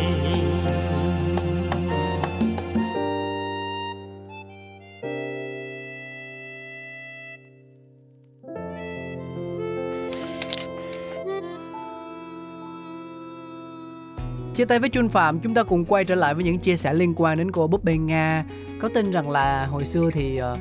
Chia 14.55 14.65
tay 14.65 14.79
với 14.79 14.89
Chun 14.89 15.09
Phạm, 15.09 15.39
chúng 15.39 15.53
ta 15.53 15.63
cùng 15.63 15.85
quay 15.85 16.05
trở 16.05 16.15
lại 16.15 16.33
với 16.33 16.43
những 16.43 16.59
chia 16.59 16.75
sẻ 16.75 16.93
liên 16.93 17.13
quan 17.15 17.37
đến 17.37 17.51
cô 17.51 17.67
búp 17.67 17.83
bê 17.83 17.97
Nga. 17.97 18.45
Có 18.81 18.89
tin 18.93 19.11
rằng 19.11 19.29
là 19.29 19.65
hồi 19.65 19.85
xưa 19.85 20.09
thì 20.13 20.37
ờ, 20.37 20.57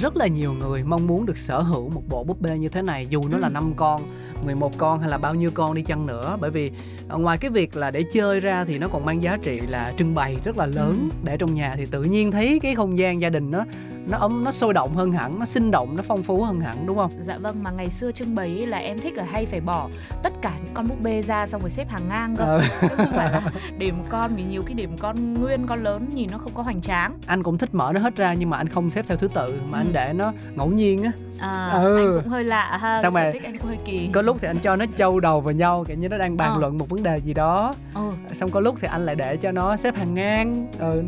rất 0.00 0.16
là 0.16 0.26
nhiều 0.26 0.52
người 0.52 0.84
mong 0.84 1.06
muốn 1.06 1.26
được 1.26 1.38
sở 1.38 1.60
hữu 1.60 1.88
một 1.88 2.02
bộ 2.08 2.24
búp 2.24 2.40
bê 2.40 2.58
như 2.58 2.68
thế 2.68 2.82
này 2.82 3.06
dù 3.06 3.28
nó 3.28 3.38
là 3.38 3.48
năm 3.48 3.72
con 3.76 4.02
11 4.44 4.78
con 4.78 5.00
hay 5.00 5.10
là 5.10 5.18
bao 5.18 5.34
nhiêu 5.34 5.50
con 5.54 5.74
đi 5.74 5.82
chăng 5.82 6.06
nữa 6.06 6.36
bởi 6.40 6.50
vì 6.50 6.70
ờ, 7.08 7.18
ngoài 7.18 7.38
cái 7.38 7.50
việc 7.50 7.76
là 7.76 7.90
để 7.90 8.04
chơi 8.12 8.40
ra 8.40 8.64
thì 8.64 8.78
nó 8.78 8.88
còn 8.88 9.04
mang 9.04 9.22
giá 9.22 9.38
trị 9.42 9.60
là 9.60 9.92
trưng 9.96 10.14
bày 10.14 10.36
rất 10.44 10.58
là 10.58 10.66
lớn 10.66 10.98
ừ. 11.00 11.16
để 11.24 11.36
trong 11.36 11.54
nhà 11.54 11.74
thì 11.76 11.86
tự 11.86 12.02
nhiên 12.02 12.30
thấy 12.30 12.58
cái 12.62 12.74
không 12.74 12.98
gian 12.98 13.20
gia 13.20 13.28
đình 13.30 13.50
nó 13.50 13.64
nó 14.08 14.18
ấm 14.18 14.44
nó 14.44 14.50
sôi 14.50 14.74
động 14.74 14.94
hơn 14.94 15.12
hẳn 15.12 15.38
nó 15.38 15.46
sinh 15.46 15.70
động 15.70 15.96
nó 15.96 16.02
phong 16.06 16.22
phú 16.22 16.42
hơn 16.42 16.60
hẳn 16.60 16.76
đúng 16.86 16.96
không 16.96 17.10
dạ 17.20 17.38
vâng 17.38 17.62
mà 17.62 17.70
ngày 17.70 17.90
xưa 17.90 18.12
trưng 18.12 18.34
bày 18.34 18.66
là 18.66 18.78
em 18.78 18.98
thích 18.98 19.14
là 19.14 19.24
hay 19.24 19.46
phải 19.46 19.60
bỏ 19.60 19.88
tất 20.22 20.32
cả 20.42 20.52
những 20.64 20.74
con 20.74 20.88
búp 20.88 21.00
bê 21.02 21.22
ra 21.22 21.46
xong 21.46 21.60
rồi 21.60 21.70
xếp 21.70 21.88
hàng 21.88 22.02
ngang 22.08 22.36
cơ 22.36 22.44
ừ. 22.44 22.62
chứ 22.80 22.88
không 22.96 23.12
phải 23.16 23.32
là 23.32 23.42
điểm 23.78 23.94
con 24.08 24.36
vì 24.36 24.42
nhiều 24.42 24.62
cái 24.66 24.74
điểm 24.74 24.96
con 24.98 25.34
nguyên 25.34 25.66
con 25.66 25.84
lớn 25.84 26.06
nhìn 26.14 26.28
nó 26.30 26.38
không 26.38 26.52
có 26.54 26.62
hoành 26.62 26.80
tráng 26.80 27.18
anh 27.26 27.42
cũng 27.42 27.58
thích 27.58 27.74
mở 27.74 27.92
nó 27.94 28.00
hết 28.00 28.16
ra 28.16 28.34
nhưng 28.34 28.50
mà 28.50 28.56
anh 28.56 28.68
không 28.68 28.90
xếp 28.90 29.04
theo 29.08 29.16
thứ 29.16 29.28
tự 29.28 29.60
mà 29.70 29.78
ừ. 29.78 29.80
anh 29.80 29.92
để 29.92 30.12
nó 30.16 30.32
ngẫu 30.54 30.68
nhiên 30.68 31.02
á 31.02 31.12
à, 31.38 31.70
ừ. 31.70 31.96
anh 31.96 32.22
cũng 32.22 32.32
hơi 32.32 32.44
lạ 32.44 32.78
ha 32.80 33.02
xong 33.02 33.14
rồi 33.14 33.32
thích 33.32 33.42
anh 33.44 33.56
cũng 33.58 33.66
hơi 33.66 33.78
kỳ 33.84 34.10
có 34.12 34.22
lúc 34.22 34.36
thì 34.40 34.48
anh 34.48 34.58
cho 34.58 34.76
nó 34.76 34.84
châu 34.98 35.20
đầu 35.20 35.40
vào 35.40 35.52
nhau 35.52 35.84
kiểu 35.88 35.96
như 35.96 36.08
nó 36.08 36.18
đang 36.18 36.36
bàn 36.36 36.52
ờ. 36.52 36.60
luận 36.60 36.78
một 36.78 36.88
vấn 36.88 37.02
đề 37.02 37.16
gì 37.16 37.34
đó 37.34 37.74
ừ. 37.94 38.10
xong 38.32 38.50
có 38.50 38.60
lúc 38.60 38.74
thì 38.80 38.88
anh 38.90 39.06
lại 39.06 39.14
để 39.14 39.36
cho 39.36 39.52
nó 39.52 39.76
xếp 39.76 39.96
hàng 39.96 40.14
ngang 40.14 40.66
ừ. 40.78 41.02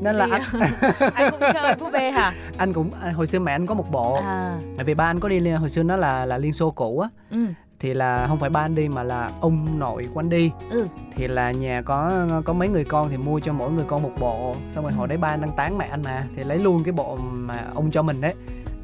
Nên 0.00 0.16
là 0.16 0.28
anh 0.30 0.42
anh 1.14 1.30
cũng 1.30 1.40
chơi 1.54 1.74
búp 1.74 1.90
bê 1.92 2.10
hả 2.10 2.32
anh 2.58 2.72
cũng 2.72 2.90
à, 3.02 3.10
hồi 3.10 3.26
xưa 3.26 3.38
mẹ 3.38 3.52
anh 3.52 3.66
có 3.66 3.74
một 3.74 3.90
bộ 3.90 4.14
à. 4.14 4.58
tại 4.76 4.84
vì 4.84 4.94
ba 4.94 5.04
anh 5.04 5.20
có 5.20 5.28
đi 5.28 5.50
hồi 5.50 5.70
xưa 5.70 5.82
nó 5.82 5.96
là 5.96 6.24
là 6.24 6.38
liên 6.38 6.52
xô 6.52 6.70
cũ 6.70 6.98
á 7.00 7.08
ừ 7.30 7.46
thì 7.80 7.94
là 7.94 8.26
không 8.26 8.38
phải 8.38 8.50
ba 8.50 8.60
anh 8.60 8.74
đi 8.74 8.88
mà 8.88 9.02
là 9.02 9.30
ông 9.40 9.78
nội 9.78 10.06
của 10.14 10.20
anh 10.20 10.30
đi 10.30 10.50
ừ. 10.70 10.86
thì 11.16 11.28
là 11.28 11.50
nhà 11.50 11.82
có 11.82 12.26
có 12.44 12.52
mấy 12.52 12.68
người 12.68 12.84
con 12.84 13.08
thì 13.08 13.16
mua 13.16 13.40
cho 13.40 13.52
mỗi 13.52 13.70
người 13.70 13.84
con 13.88 14.02
một 14.02 14.12
bộ 14.20 14.54
xong 14.74 14.84
rồi 14.84 14.92
ừ. 14.92 14.96
hồi 14.96 15.08
đấy 15.08 15.18
ba 15.18 15.28
anh 15.28 15.40
đang 15.40 15.52
tán 15.56 15.78
mẹ 15.78 15.88
anh 15.90 16.02
mà 16.02 16.24
thì 16.36 16.44
lấy 16.44 16.58
luôn 16.58 16.84
cái 16.84 16.92
bộ 16.92 17.16
mà 17.32 17.64
ông 17.74 17.90
cho 17.90 18.02
mình 18.02 18.20
đấy 18.20 18.34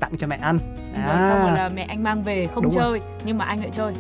tặng 0.01 0.13
cho 0.19 0.27
mẹ 0.27 0.39
anh 0.43 0.59
à. 0.95 1.07
rồi 1.07 1.31
xong 1.31 1.43
rồi 1.43 1.59
là 1.59 1.71
mẹ 1.75 1.83
anh 1.89 2.03
mang 2.03 2.23
về 2.23 2.47
không 2.55 2.65
Đúng 2.65 2.75
chơi 2.75 2.83
rồi. 2.83 3.03
nhưng 3.25 3.39
mà 3.39 3.45
anh 3.45 3.61
lại 3.61 3.71
chơi 3.73 3.95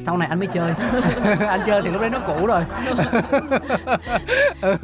sau 0.00 0.16
này 0.16 0.28
anh 0.28 0.38
mới 0.38 0.48
chơi. 0.48 0.72
Anh 1.48 1.60
chơi 1.66 1.82
thì 1.82 1.90
lúc 1.90 2.00
đấy 2.00 2.10
nó 2.10 2.18
cũ 2.26 2.46
rồi. 2.46 2.64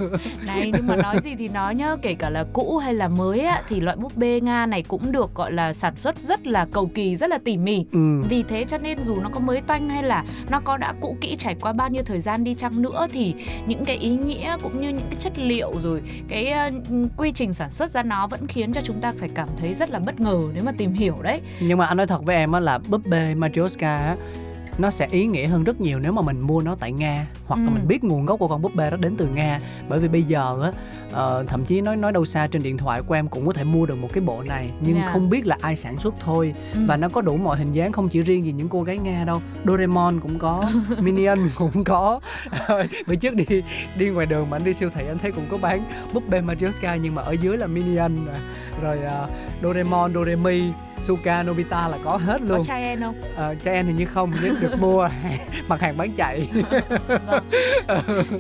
Này 0.46 0.70
nhưng 0.72 0.86
mà 0.86 0.96
nói 0.96 1.16
gì 1.24 1.34
thì 1.38 1.48
nói 1.48 1.74
nhá 1.74 1.96
kể 2.02 2.14
cả 2.14 2.30
là 2.30 2.44
cũ 2.52 2.78
hay 2.78 2.94
là 2.94 3.08
mới 3.08 3.40
á 3.40 3.62
thì 3.68 3.80
loại 3.80 3.96
búp 3.96 4.16
bê 4.16 4.40
nga 4.40 4.66
này 4.66 4.82
cũng 4.82 5.12
được 5.12 5.34
gọi 5.34 5.52
là 5.52 5.72
sản 5.72 5.96
xuất 5.96 6.18
rất 6.18 6.46
là 6.46 6.66
cầu 6.72 6.90
kỳ 6.94 7.16
rất 7.16 7.30
là 7.30 7.38
tỉ 7.44 7.56
mỉ. 7.56 7.84
Ừ. 7.92 8.22
vì 8.28 8.42
thế 8.42 8.64
cho 8.68 8.78
nên 8.78 9.02
dù 9.02 9.16
nó 9.16 9.28
có 9.28 9.40
mới 9.40 9.60
toanh 9.60 9.88
hay 9.90 10.02
là 10.02 10.24
nó 10.50 10.60
có 10.64 10.76
đã 10.76 10.94
cũ 11.00 11.16
kỹ 11.20 11.36
trải 11.38 11.56
qua 11.60 11.72
bao 11.72 11.88
nhiêu 11.88 12.02
thời 12.06 12.20
gian 12.20 12.44
đi 12.44 12.54
chăng 12.54 12.82
nữa 12.82 13.06
thì 13.12 13.34
những 13.66 13.84
cái 13.84 13.96
ý 13.96 14.10
nghĩa 14.10 14.56
cũng 14.62 14.80
như 14.80 14.88
những 14.88 15.06
cái 15.10 15.16
chất 15.18 15.38
liệu 15.38 15.72
rồi 15.82 16.02
cái 16.28 16.54
uh, 16.68 17.10
quy 17.16 17.32
trình 17.32 17.54
sản 17.54 17.70
xuất 17.70 17.90
ra 17.90 18.02
nó 18.02 18.26
vẫn 18.26 18.46
khiến 18.46 18.72
cho 18.72 18.80
chúng 18.84 19.00
ta 19.00 19.12
phải 19.18 19.28
cảm 19.34 19.48
thấy 19.60 19.74
rất 19.74 19.90
là 19.90 19.98
bất 19.98 20.20
ngờ 20.20 20.38
nếu 20.54 20.64
mà 20.64 20.72
tìm 20.76 20.92
hiểu 20.92 21.16
đấy. 21.22 21.40
Nhưng 21.60 21.78
mà 21.78 21.86
anh 21.86 21.96
nói 21.96 22.06
thật 22.06 22.24
với 22.24 22.36
em 22.36 22.52
á 22.52 22.60
là 22.60 22.78
búp 22.88 23.00
bê 23.06 23.34
Matryoshka 23.34 23.96
á 23.96 24.16
nó 24.78 24.90
sẽ 24.90 25.06
ý 25.10 25.26
nghĩa 25.26 25.46
hơn 25.46 25.64
rất 25.64 25.80
nhiều 25.80 25.98
nếu 25.98 26.12
mà 26.12 26.22
mình 26.22 26.40
mua 26.40 26.60
nó 26.60 26.76
tại 26.80 26.92
nga 26.92 27.26
hoặc 27.46 27.56
ừ. 27.56 27.64
là 27.64 27.70
mình 27.70 27.88
biết 27.88 28.04
nguồn 28.04 28.26
gốc 28.26 28.38
của 28.38 28.48
con 28.48 28.62
búp 28.62 28.74
bê 28.74 28.90
đó 28.90 28.96
đến 28.96 29.16
từ 29.16 29.26
nga 29.26 29.60
bởi 29.88 29.98
vì 29.98 30.08
bây 30.08 30.22
giờ 30.22 30.62
á 30.62 30.72
uh, 31.10 31.48
thậm 31.48 31.64
chí 31.64 31.80
nói 31.80 31.96
nói 31.96 32.12
đâu 32.12 32.24
xa 32.24 32.46
trên 32.46 32.62
điện 32.62 32.76
thoại 32.76 33.02
của 33.02 33.14
em 33.14 33.28
cũng 33.28 33.46
có 33.46 33.52
thể 33.52 33.64
mua 33.64 33.86
được 33.86 33.94
một 33.94 34.08
cái 34.12 34.24
bộ 34.24 34.42
này 34.42 34.70
nhưng 34.80 34.94
yeah. 34.94 35.06
Dạ. 35.06 35.12
không 35.12 35.30
biết 35.30 35.46
là 35.46 35.56
ai 35.60 35.76
sản 35.76 35.98
xuất 35.98 36.14
thôi 36.20 36.54
ừ. 36.74 36.80
và 36.86 36.96
nó 36.96 37.08
có 37.08 37.20
đủ 37.20 37.36
mọi 37.36 37.58
hình 37.58 37.72
dáng 37.72 37.92
không 37.92 38.08
chỉ 38.08 38.22
riêng 38.22 38.44
gì 38.44 38.52
những 38.52 38.68
cô 38.68 38.82
gái 38.82 38.98
nga 38.98 39.24
đâu 39.24 39.42
Doraemon 39.66 40.20
cũng 40.20 40.38
có 40.38 40.70
Minion 41.02 41.38
cũng 41.54 41.84
có 41.84 42.20
bữa 43.06 43.14
trước 43.14 43.34
đi 43.34 43.44
đi 43.98 44.08
ngoài 44.08 44.26
đường 44.26 44.50
mà 44.50 44.56
anh 44.56 44.64
đi 44.64 44.74
siêu 44.74 44.90
thị 44.94 45.06
anh 45.06 45.18
thấy 45.18 45.32
cũng 45.32 45.46
có 45.50 45.58
bán 45.58 45.84
búp 46.12 46.22
bê 46.28 46.40
Matryoshka 46.40 46.96
nhưng 46.96 47.14
mà 47.14 47.22
ở 47.22 47.32
dưới 47.32 47.58
là 47.58 47.66
Minion 47.66 48.16
rồi 48.82 48.98
uh, 49.06 49.30
Doraemon 49.62 50.14
Doremi 50.14 50.62
Suka 51.04 51.42
Nobita 51.42 51.88
là 51.88 51.98
có 52.04 52.16
hết 52.16 52.42
luôn 52.42 52.58
có 52.58 52.64
chai 52.64 52.82
en 52.82 53.00
không 53.00 53.14
ờ, 53.36 53.54
chai 53.64 53.74
en 53.74 53.86
thì 53.86 53.92
như 53.92 54.06
không 54.06 54.32
nhưng 54.42 54.54
được 54.60 54.78
mua 54.80 55.08
mặt 55.68 55.80
hàng 55.80 55.96
bán 55.96 56.12
chạy 56.12 56.48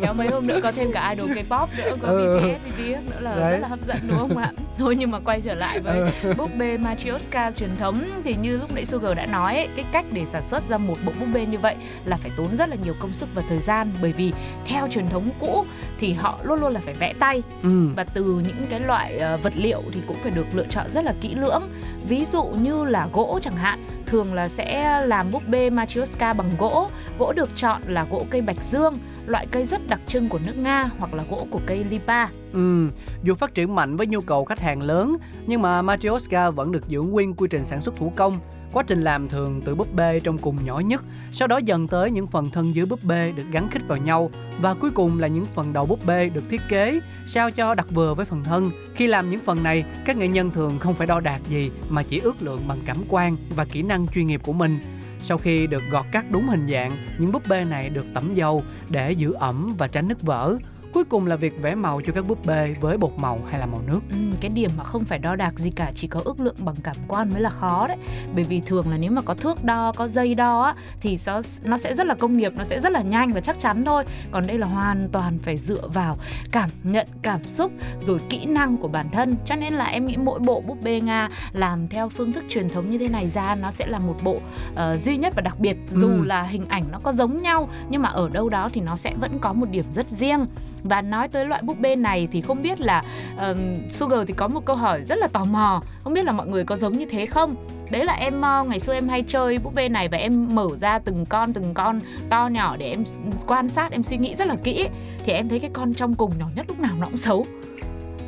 vâng. 0.00 0.16
mấy 0.16 0.28
hôm 0.28 0.46
nữa 0.46 0.60
có 0.62 0.72
thêm 0.72 0.92
cả 0.92 1.10
idol 1.10 1.30
K-pop 1.30 1.66
nữa 1.76 1.94
có 2.00 2.08
ừ. 2.08 2.40
BTS 2.40 2.64
BTS 2.64 3.10
nữa 3.10 3.20
là 3.20 3.36
Đấy. 3.36 3.52
rất 3.52 3.58
là 3.58 3.68
hấp 3.68 3.78
dẫn 3.86 3.96
đúng 4.08 4.18
không 4.18 4.36
ạ 4.36 4.52
thôi 4.78 4.96
nhưng 4.98 5.10
mà 5.10 5.20
quay 5.20 5.40
trở 5.40 5.54
lại 5.54 5.80
với 5.80 6.10
ừ. 6.22 6.34
búp 6.36 6.50
bê 6.58 6.76
Matryoshka 6.78 7.50
truyền 7.50 7.76
thống 7.76 8.04
thì 8.24 8.34
như 8.42 8.56
lúc 8.56 8.74
nãy 8.74 8.84
Sugar 8.84 9.16
đã 9.16 9.26
nói 9.26 9.56
ấy, 9.56 9.68
cái 9.76 9.84
cách 9.92 10.04
để 10.12 10.26
sản 10.26 10.42
xuất 10.42 10.62
ra 10.68 10.78
một 10.78 10.96
bộ 11.04 11.12
búp 11.20 11.26
bê 11.34 11.46
như 11.46 11.58
vậy 11.58 11.74
là 12.04 12.16
phải 12.16 12.30
tốn 12.36 12.56
rất 12.56 12.68
là 12.68 12.76
nhiều 12.84 12.94
công 13.00 13.12
sức 13.12 13.28
và 13.34 13.42
thời 13.48 13.58
gian 13.58 13.92
bởi 14.02 14.12
vì 14.12 14.32
theo 14.66 14.88
truyền 14.88 15.08
thống 15.08 15.28
cũ 15.40 15.64
thì 15.98 16.12
họ 16.12 16.38
luôn 16.42 16.60
luôn 16.60 16.72
là 16.72 16.80
phải 16.84 16.94
vẽ 16.94 17.12
tay 17.18 17.42
ừ. 17.62 17.88
và 17.96 18.04
từ 18.04 18.42
những 18.46 18.64
cái 18.70 18.80
loại 18.80 19.20
uh, 19.34 19.42
vật 19.42 19.52
liệu 19.56 19.82
thì 19.92 20.00
cũng 20.06 20.16
phải 20.22 20.30
được 20.30 20.46
lựa 20.52 20.66
chọn 20.70 20.86
rất 20.94 21.04
là 21.04 21.14
kỹ 21.20 21.34
lưỡng 21.34 21.62
ví 22.08 22.24
dụ 22.24 22.49
như 22.62 22.84
là 22.84 23.08
gỗ 23.12 23.38
chẳng 23.42 23.56
hạn, 23.56 23.84
thường 24.06 24.34
là 24.34 24.48
sẽ 24.48 25.00
làm 25.06 25.30
búp 25.30 25.42
bê 25.48 25.70
Matryoshka 25.70 26.32
bằng 26.32 26.50
gỗ 26.58 26.90
gỗ 27.18 27.32
được 27.32 27.50
chọn 27.54 27.82
là 27.86 28.06
gỗ 28.10 28.26
cây 28.30 28.40
bạch 28.40 28.62
dương, 28.70 28.94
loại 29.26 29.46
cây 29.50 29.64
rất 29.64 29.88
đặc 29.88 30.00
trưng 30.06 30.28
của 30.28 30.38
nước 30.46 30.56
Nga 30.56 30.90
hoặc 30.98 31.14
là 31.14 31.24
gỗ 31.30 31.46
của 31.50 31.60
cây 31.66 31.84
Lipa. 31.84 32.28
Ừ, 32.52 32.88
dù 33.22 33.34
phát 33.34 33.54
triển 33.54 33.74
mạnh 33.74 33.96
với 33.96 34.06
nhu 34.06 34.20
cầu 34.20 34.44
khách 34.44 34.60
hàng 34.60 34.82
lớn, 34.82 35.16
nhưng 35.46 35.62
mà 35.62 35.82
Matryoshka 35.82 36.50
vẫn 36.50 36.72
được 36.72 36.88
giữ 36.88 37.02
nguyên 37.02 37.34
quy 37.34 37.48
trình 37.50 37.64
sản 37.64 37.80
xuất 37.80 37.96
thủ 37.96 38.12
công. 38.16 38.38
Quá 38.72 38.82
trình 38.86 39.02
làm 39.02 39.28
thường 39.28 39.60
từ 39.64 39.74
búp 39.74 39.94
bê 39.94 40.20
trong 40.20 40.38
cùng 40.38 40.64
nhỏ 40.64 40.78
nhất, 40.78 41.02
sau 41.32 41.48
đó 41.48 41.58
dần 41.58 41.88
tới 41.88 42.10
những 42.10 42.26
phần 42.26 42.50
thân 42.50 42.74
dưới 42.74 42.86
búp 42.86 43.04
bê 43.04 43.32
được 43.32 43.42
gắn 43.50 43.68
khít 43.70 43.82
vào 43.88 43.98
nhau 43.98 44.30
và 44.60 44.74
cuối 44.74 44.90
cùng 44.90 45.18
là 45.18 45.28
những 45.28 45.44
phần 45.44 45.72
đầu 45.72 45.86
búp 45.86 46.06
bê 46.06 46.28
được 46.28 46.44
thiết 46.50 46.60
kế 46.68 47.00
sao 47.26 47.50
cho 47.50 47.74
đặt 47.74 47.86
vừa 47.90 48.14
với 48.14 48.26
phần 48.26 48.44
thân. 48.44 48.70
Khi 48.94 49.06
làm 49.06 49.30
những 49.30 49.40
phần 49.40 49.62
này, 49.62 49.84
các 50.04 50.16
nghệ 50.16 50.28
nhân 50.28 50.50
thường 50.50 50.78
không 50.78 50.94
phải 50.94 51.06
đo 51.06 51.20
đạc 51.20 51.40
gì 51.48 51.70
mà 51.88 52.02
chỉ 52.02 52.18
ước 52.18 52.42
lượng 52.42 52.62
bằng 52.68 52.78
cảm 52.86 52.96
quan 53.08 53.36
và 53.56 53.64
kỹ 53.64 53.82
năng 53.82 54.06
chuyên 54.08 54.26
nghiệp 54.26 54.40
của 54.44 54.52
mình. 54.52 54.78
Sau 55.22 55.38
khi 55.38 55.66
được 55.66 55.82
gọt 55.90 56.06
cắt 56.12 56.30
đúng 56.30 56.48
hình 56.48 56.68
dạng, 56.68 56.96
những 57.18 57.32
búp 57.32 57.42
bê 57.48 57.64
này 57.64 57.88
được 57.88 58.06
tẩm 58.14 58.34
dầu 58.34 58.62
để 58.88 59.12
giữ 59.12 59.32
ẩm 59.32 59.74
và 59.78 59.88
tránh 59.88 60.08
nứt 60.08 60.22
vỡ. 60.22 60.56
Cuối 60.92 61.04
cùng 61.04 61.26
là 61.26 61.36
việc 61.36 61.62
vẽ 61.62 61.74
màu 61.74 62.00
cho 62.06 62.12
các 62.12 62.26
búp 62.26 62.46
bê 62.46 62.74
với 62.80 62.98
bột 62.98 63.12
màu 63.16 63.40
hay 63.50 63.60
là 63.60 63.66
màu 63.66 63.82
nước. 63.86 64.00
Ừ, 64.10 64.16
cái 64.40 64.50
điểm 64.50 64.70
mà 64.78 64.84
không 64.84 65.04
phải 65.04 65.18
đo 65.18 65.36
đạc 65.36 65.58
gì 65.58 65.70
cả, 65.70 65.92
chỉ 65.94 66.06
có 66.06 66.20
ước 66.24 66.40
lượng 66.40 66.56
bằng 66.58 66.74
cảm 66.82 66.96
quan 67.08 67.32
mới 67.32 67.40
là 67.40 67.50
khó 67.50 67.88
đấy. 67.88 67.96
Bởi 68.34 68.44
vì 68.44 68.60
thường 68.60 68.90
là 68.90 68.96
nếu 68.96 69.10
mà 69.10 69.22
có 69.22 69.34
thước 69.34 69.64
đo, 69.64 69.92
có 69.96 70.08
dây 70.08 70.34
đo 70.34 70.62
á, 70.62 70.74
thì 71.00 71.18
nó, 71.26 71.42
nó 71.64 71.78
sẽ 71.78 71.94
rất 71.94 72.06
là 72.06 72.14
công 72.14 72.36
nghiệp, 72.36 72.52
nó 72.56 72.64
sẽ 72.64 72.80
rất 72.80 72.92
là 72.92 73.02
nhanh 73.02 73.32
và 73.32 73.40
chắc 73.40 73.60
chắn 73.60 73.84
thôi. 73.84 74.04
Còn 74.30 74.46
đây 74.46 74.58
là 74.58 74.66
hoàn 74.66 75.08
toàn 75.12 75.38
phải 75.38 75.56
dựa 75.56 75.88
vào 75.88 76.16
cảm 76.52 76.70
nhận, 76.84 77.06
cảm 77.22 77.44
xúc 77.44 77.72
rồi 78.00 78.20
kỹ 78.28 78.46
năng 78.46 78.76
của 78.76 78.88
bản 78.88 79.10
thân. 79.10 79.36
Cho 79.46 79.56
nên 79.56 79.74
là 79.74 79.84
em 79.84 80.06
nghĩ 80.06 80.16
mỗi 80.16 80.40
bộ 80.40 80.60
búp 80.60 80.82
bê 80.82 81.00
Nga 81.00 81.28
làm 81.52 81.88
theo 81.88 82.08
phương 82.08 82.32
thức 82.32 82.44
truyền 82.48 82.68
thống 82.68 82.90
như 82.90 82.98
thế 82.98 83.08
này 83.08 83.28
ra 83.28 83.54
nó 83.54 83.70
sẽ 83.70 83.86
là 83.86 83.98
một 83.98 84.16
bộ 84.22 84.40
uh, 84.72 85.00
duy 85.04 85.16
nhất 85.16 85.32
và 85.36 85.42
đặc 85.42 85.60
biệt. 85.60 85.76
Dù 85.92 86.08
ừ. 86.08 86.24
là 86.24 86.42
hình 86.42 86.66
ảnh 86.68 86.84
nó 86.92 86.98
có 87.02 87.12
giống 87.12 87.42
nhau 87.42 87.68
nhưng 87.90 88.02
mà 88.02 88.08
ở 88.08 88.28
đâu 88.28 88.48
đó 88.48 88.68
thì 88.72 88.80
nó 88.80 88.96
sẽ 88.96 89.14
vẫn 89.20 89.38
có 89.38 89.52
một 89.52 89.70
điểm 89.70 89.84
rất 89.94 90.08
riêng 90.08 90.46
và 90.84 91.02
nói 91.02 91.28
tới 91.28 91.46
loại 91.46 91.62
búp 91.62 91.80
bê 91.80 91.96
này 91.96 92.28
thì 92.32 92.40
không 92.40 92.62
biết 92.62 92.80
là 92.80 93.02
um, 93.38 93.58
Sugar 93.90 94.20
thì 94.26 94.34
có 94.36 94.48
một 94.48 94.64
câu 94.64 94.76
hỏi 94.76 95.02
rất 95.04 95.18
là 95.18 95.26
tò 95.26 95.44
mò. 95.44 95.82
Không 96.04 96.12
biết 96.12 96.24
là 96.24 96.32
mọi 96.32 96.46
người 96.46 96.64
có 96.64 96.76
giống 96.76 96.92
như 96.92 97.06
thế 97.10 97.26
không? 97.26 97.54
Đấy 97.90 98.04
là 98.04 98.12
em 98.12 98.40
ờ, 98.40 98.64
ngày 98.64 98.80
xưa 98.80 98.94
em 98.94 99.08
hay 99.08 99.22
chơi 99.22 99.58
búp 99.58 99.74
bê 99.74 99.88
này 99.88 100.08
và 100.08 100.18
em 100.18 100.48
mở 100.54 100.68
ra 100.80 100.98
từng 100.98 101.26
con 101.26 101.52
từng 101.52 101.74
con 101.74 102.00
to 102.28 102.46
nhỏ 102.46 102.76
để 102.76 102.90
em 102.90 103.04
quan 103.46 103.68
sát 103.68 103.92
em 103.92 104.02
suy 104.02 104.16
nghĩ 104.16 104.34
rất 104.34 104.48
là 104.48 104.56
kỹ. 104.64 104.88
Thì 105.24 105.32
em 105.32 105.48
thấy 105.48 105.58
cái 105.58 105.70
con 105.72 105.94
trong 105.94 106.14
cùng 106.14 106.32
nhỏ 106.38 106.46
nhất 106.56 106.66
lúc 106.68 106.80
nào 106.80 106.92
nó 107.00 107.06
cũng 107.06 107.16
xấu. 107.16 107.46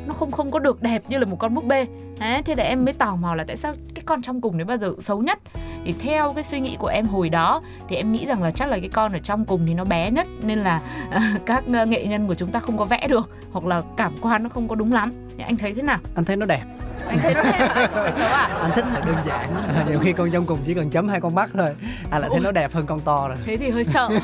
Nó 0.07 0.13
không 0.13 0.31
không 0.31 0.51
có 0.51 0.59
được 0.59 0.81
đẹp 0.81 1.03
như 1.09 1.19
là 1.19 1.25
một 1.25 1.35
con 1.39 1.55
búp 1.55 1.65
bê. 1.65 1.85
Đấy, 2.19 2.43
thế 2.43 2.55
để 2.55 2.63
em 2.63 2.85
mới 2.85 2.93
tò 2.93 3.15
mò 3.15 3.35
là 3.35 3.43
tại 3.47 3.57
sao 3.57 3.73
cái 3.95 4.03
con 4.05 4.21
trong 4.21 4.41
cùng 4.41 4.57
đấy 4.57 4.65
bao 4.65 4.77
giờ 4.77 4.93
xấu 4.99 5.21
nhất? 5.21 5.39
Thì 5.85 5.93
theo 5.99 6.33
cái 6.33 6.43
suy 6.43 6.59
nghĩ 6.59 6.75
của 6.79 6.87
em 6.87 7.05
hồi 7.05 7.29
đó 7.29 7.61
thì 7.87 7.95
em 7.95 8.11
nghĩ 8.11 8.25
rằng 8.25 8.43
là 8.43 8.51
chắc 8.51 8.69
là 8.69 8.79
cái 8.79 8.89
con 8.89 9.13
ở 9.13 9.19
trong 9.19 9.45
cùng 9.45 9.61
thì 9.67 9.73
nó 9.73 9.83
bé 9.83 10.11
nhất 10.11 10.27
nên 10.43 10.59
là 10.59 10.81
uh, 11.15 11.21
các 11.45 11.63
uh, 11.81 11.87
nghệ 11.87 12.05
nhân 12.05 12.27
của 12.27 12.35
chúng 12.35 12.49
ta 12.49 12.59
không 12.59 12.77
có 12.77 12.85
vẽ 12.85 13.07
được 13.07 13.29
hoặc 13.51 13.65
là 13.65 13.81
cảm 13.97 14.11
quan 14.21 14.43
nó 14.43 14.49
không 14.49 14.67
có 14.67 14.75
đúng 14.75 14.93
lắm. 14.93 15.13
Thì 15.37 15.43
anh 15.43 15.57
thấy 15.57 15.73
thế 15.73 15.81
nào? 15.81 15.99
Anh 16.15 16.25
thấy 16.25 16.35
nó 16.35 16.45
đẹp. 16.45 16.63
Anh 17.07 17.17
thấy 17.19 17.33
nó 17.33 17.43
đẹp 17.43 17.59
à? 17.59 17.89
anh 17.93 18.13
xấu 18.17 18.27
à? 18.27 18.49
Anh 18.61 18.71
thích 18.75 18.85
sự 18.93 18.99
đơn 19.05 19.15
giản. 19.27 19.55
Nhiều 19.89 19.99
khi 19.99 20.13
con 20.13 20.31
trong 20.31 20.45
cùng 20.45 20.59
chỉ 20.65 20.73
cần 20.73 20.89
chấm 20.89 21.09
hai 21.09 21.21
con 21.21 21.35
mắt 21.35 21.49
thôi. 21.53 21.75
Anh 22.09 22.21
lại 22.21 22.29
thấy 22.33 22.39
nó 22.39 22.51
đẹp 22.51 22.73
hơn 22.73 22.85
con 22.85 22.99
to 22.99 23.27
rồi. 23.27 23.37
Thế 23.45 23.57
thì 23.57 23.69
hơi 23.69 23.83
sợ 23.83 24.09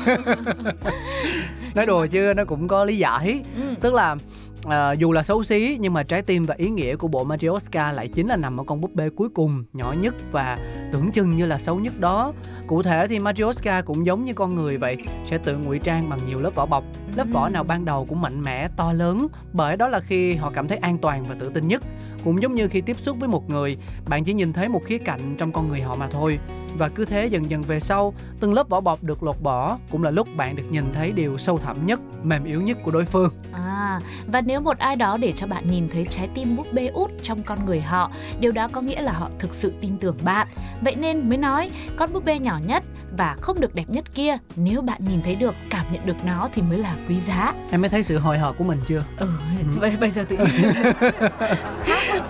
nói 1.74 1.86
đùa 1.86 2.06
chứ 2.06 2.32
nó 2.36 2.44
cũng 2.44 2.68
có 2.68 2.84
lý 2.84 2.96
giải 2.98 3.42
ừ. 3.56 3.74
tức 3.80 3.94
là 3.94 4.16
À, 4.64 4.92
dù 4.92 5.12
là 5.12 5.22
xấu 5.22 5.42
xí 5.42 5.76
nhưng 5.80 5.92
mà 5.92 6.02
trái 6.02 6.22
tim 6.22 6.46
và 6.46 6.54
ý 6.58 6.70
nghĩa 6.70 6.96
của 6.96 7.08
bộ 7.08 7.24
Matryoshka 7.24 7.92
lại 7.92 8.08
chính 8.08 8.28
là 8.28 8.36
nằm 8.36 8.60
ở 8.60 8.64
con 8.64 8.80
búp 8.80 8.94
bê 8.94 9.10
cuối 9.10 9.28
cùng, 9.34 9.64
nhỏ 9.72 9.92
nhất 9.92 10.14
và 10.32 10.58
tưởng 10.92 11.12
chừng 11.12 11.36
như 11.36 11.46
là 11.46 11.58
xấu 11.58 11.78
nhất 11.78 12.00
đó. 12.00 12.32
Cụ 12.66 12.82
thể 12.82 13.06
thì 13.08 13.18
Matryoshka 13.18 13.82
cũng 13.82 14.06
giống 14.06 14.24
như 14.24 14.34
con 14.34 14.54
người 14.54 14.78
vậy, 14.78 14.96
sẽ 15.30 15.38
tự 15.38 15.56
ngụy 15.56 15.78
trang 15.78 16.08
bằng 16.10 16.18
nhiều 16.26 16.40
lớp 16.40 16.54
vỏ 16.54 16.66
bọc. 16.66 16.84
Lớp 17.16 17.26
vỏ 17.32 17.48
nào 17.48 17.64
ban 17.64 17.84
đầu 17.84 18.06
cũng 18.08 18.20
mạnh 18.20 18.42
mẽ, 18.42 18.68
to 18.76 18.92
lớn, 18.92 19.26
bởi 19.52 19.76
đó 19.76 19.88
là 19.88 20.00
khi 20.00 20.34
họ 20.34 20.50
cảm 20.50 20.68
thấy 20.68 20.78
an 20.78 20.98
toàn 20.98 21.24
và 21.28 21.34
tự 21.40 21.48
tin 21.48 21.68
nhất 21.68 21.82
cũng 22.24 22.42
giống 22.42 22.54
như 22.54 22.68
khi 22.68 22.80
tiếp 22.80 22.96
xúc 23.00 23.16
với 23.20 23.28
một 23.28 23.50
người 23.50 23.76
bạn 24.08 24.24
chỉ 24.24 24.32
nhìn 24.32 24.52
thấy 24.52 24.68
một 24.68 24.84
khía 24.84 24.98
cạnh 24.98 25.36
trong 25.38 25.52
con 25.52 25.68
người 25.68 25.80
họ 25.80 25.96
mà 25.96 26.06
thôi 26.06 26.38
và 26.78 26.88
cứ 26.88 27.04
thế 27.04 27.26
dần 27.26 27.50
dần 27.50 27.62
về 27.62 27.80
sau 27.80 28.14
từng 28.40 28.52
lớp 28.52 28.68
vỏ 28.68 28.80
bọc 28.80 29.02
được 29.02 29.22
lột 29.22 29.36
bỏ 29.42 29.78
cũng 29.90 30.02
là 30.02 30.10
lúc 30.10 30.28
bạn 30.36 30.56
được 30.56 30.62
nhìn 30.70 30.84
thấy 30.94 31.12
điều 31.12 31.38
sâu 31.38 31.58
thẳm 31.58 31.86
nhất 31.86 32.00
mềm 32.22 32.44
yếu 32.44 32.60
nhất 32.60 32.78
của 32.84 32.90
đối 32.90 33.04
phương 33.04 33.32
À, 33.52 34.00
và 34.32 34.40
nếu 34.40 34.60
một 34.60 34.78
ai 34.78 34.96
đó 34.96 35.16
để 35.20 35.32
cho 35.36 35.46
bạn 35.46 35.70
nhìn 35.70 35.88
thấy 35.88 36.06
trái 36.10 36.28
tim 36.34 36.56
búp 36.56 36.66
bê 36.72 36.86
út 36.86 37.10
trong 37.22 37.42
con 37.42 37.66
người 37.66 37.80
họ, 37.80 38.10
điều 38.40 38.52
đó 38.52 38.68
có 38.72 38.80
nghĩa 38.80 39.02
là 39.02 39.12
họ 39.12 39.30
thực 39.38 39.54
sự 39.54 39.74
tin 39.80 39.96
tưởng 39.96 40.16
bạn. 40.24 40.48
Vậy 40.82 40.94
nên 40.94 41.28
mới 41.28 41.38
nói, 41.38 41.70
con 41.96 42.12
búp 42.12 42.24
bê 42.24 42.38
nhỏ 42.38 42.60
nhất 42.66 42.84
và 43.18 43.36
không 43.40 43.60
được 43.60 43.74
đẹp 43.74 43.84
nhất 43.88 44.04
kia, 44.14 44.36
nếu 44.56 44.82
bạn 44.82 45.00
nhìn 45.08 45.22
thấy 45.22 45.34
được, 45.34 45.54
cảm 45.70 45.84
nhận 45.92 46.06
được 46.06 46.16
nó 46.24 46.48
thì 46.54 46.62
mới 46.62 46.78
là 46.78 46.94
quý 47.08 47.20
giá. 47.20 47.52
em 47.70 47.80
mới 47.80 47.90
thấy 47.90 48.02
sự 48.02 48.18
hồi 48.18 48.38
hộp 48.38 48.58
của 48.58 48.64
mình 48.64 48.80
chưa 48.86 49.02
Ừ, 49.18 49.28
bây, 49.80 49.96
bây 50.00 50.10
giờ 50.10 50.24
tự 50.28 50.36
nhiên 50.36 50.46
quý. 50.92 51.08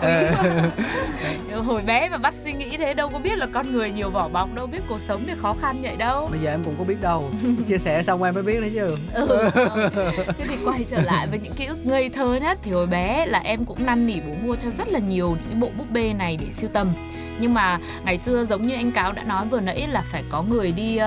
Hồi 1.66 1.82
bé 1.86 2.08
mà 2.08 2.18
bắt 2.18 2.34
suy 2.34 2.52
nghĩ 2.52 2.76
thế 2.76 2.94
đâu 2.94 3.08
có 3.08 3.18
biết 3.18 3.38
là 3.38 3.46
con 3.52 3.72
người 3.72 3.90
nhiều 3.90 4.10
vỏ 4.10 4.28
bọc 4.28 4.54
đâu 4.54 4.66
biết 4.66 4.78
cuộc 4.88 5.00
sống 5.08 5.20
thì 5.26 5.32
khó 5.42 5.54
khăn 5.60 5.76
vậy 5.82 5.96
đâu. 5.96 6.28
bây 6.30 6.40
giờ 6.40 6.50
em 6.50 6.64
cũng 6.64 6.74
có 6.78 6.84
biết 6.84 7.00
đâu 7.00 7.30
chia 7.68 7.78
sẻ 7.78 8.02
xong 8.02 8.22
em 8.22 8.34
mới 8.34 8.42
biết 8.42 8.60
đấy 8.60 8.70
chứ 8.74 8.88
ừ. 9.14 9.50
thế 10.38 10.44
thì 10.48 10.56
quay 10.64 10.84
trở 10.90 11.00
lại 11.02 11.26
với 11.26 11.38
những 11.38 11.52
ký 11.52 11.66
ức 11.66 11.86
ngây 11.86 12.08
thơ 12.08 12.38
nhất 12.42 12.58
thì 12.62 12.70
hồi 12.70 12.86
bé 12.86 13.26
là 13.26 13.38
em 13.38 13.64
cũng 13.64 13.86
năn 13.86 14.06
nỉ 14.06 14.20
bố 14.20 14.32
mua 14.42 14.56
cho 14.56 14.68
rất 14.78 14.88
là 14.88 14.98
nhiều 14.98 15.28
những 15.30 15.44
cái 15.50 15.54
bộ 15.54 15.68
búp 15.78 15.90
bê 15.90 16.12
này 16.12 16.36
để 16.40 16.46
sưu 16.50 16.70
tầm 16.72 16.88
nhưng 17.40 17.54
mà 17.54 17.78
ngày 18.04 18.18
xưa 18.18 18.44
giống 18.44 18.66
như 18.66 18.74
anh 18.74 18.92
cáo 18.92 19.12
đã 19.12 19.24
nói 19.24 19.46
vừa 19.50 19.60
nãy 19.60 19.88
là 19.90 20.02
phải 20.12 20.24
có 20.30 20.42
người 20.42 20.72
đi 20.72 20.98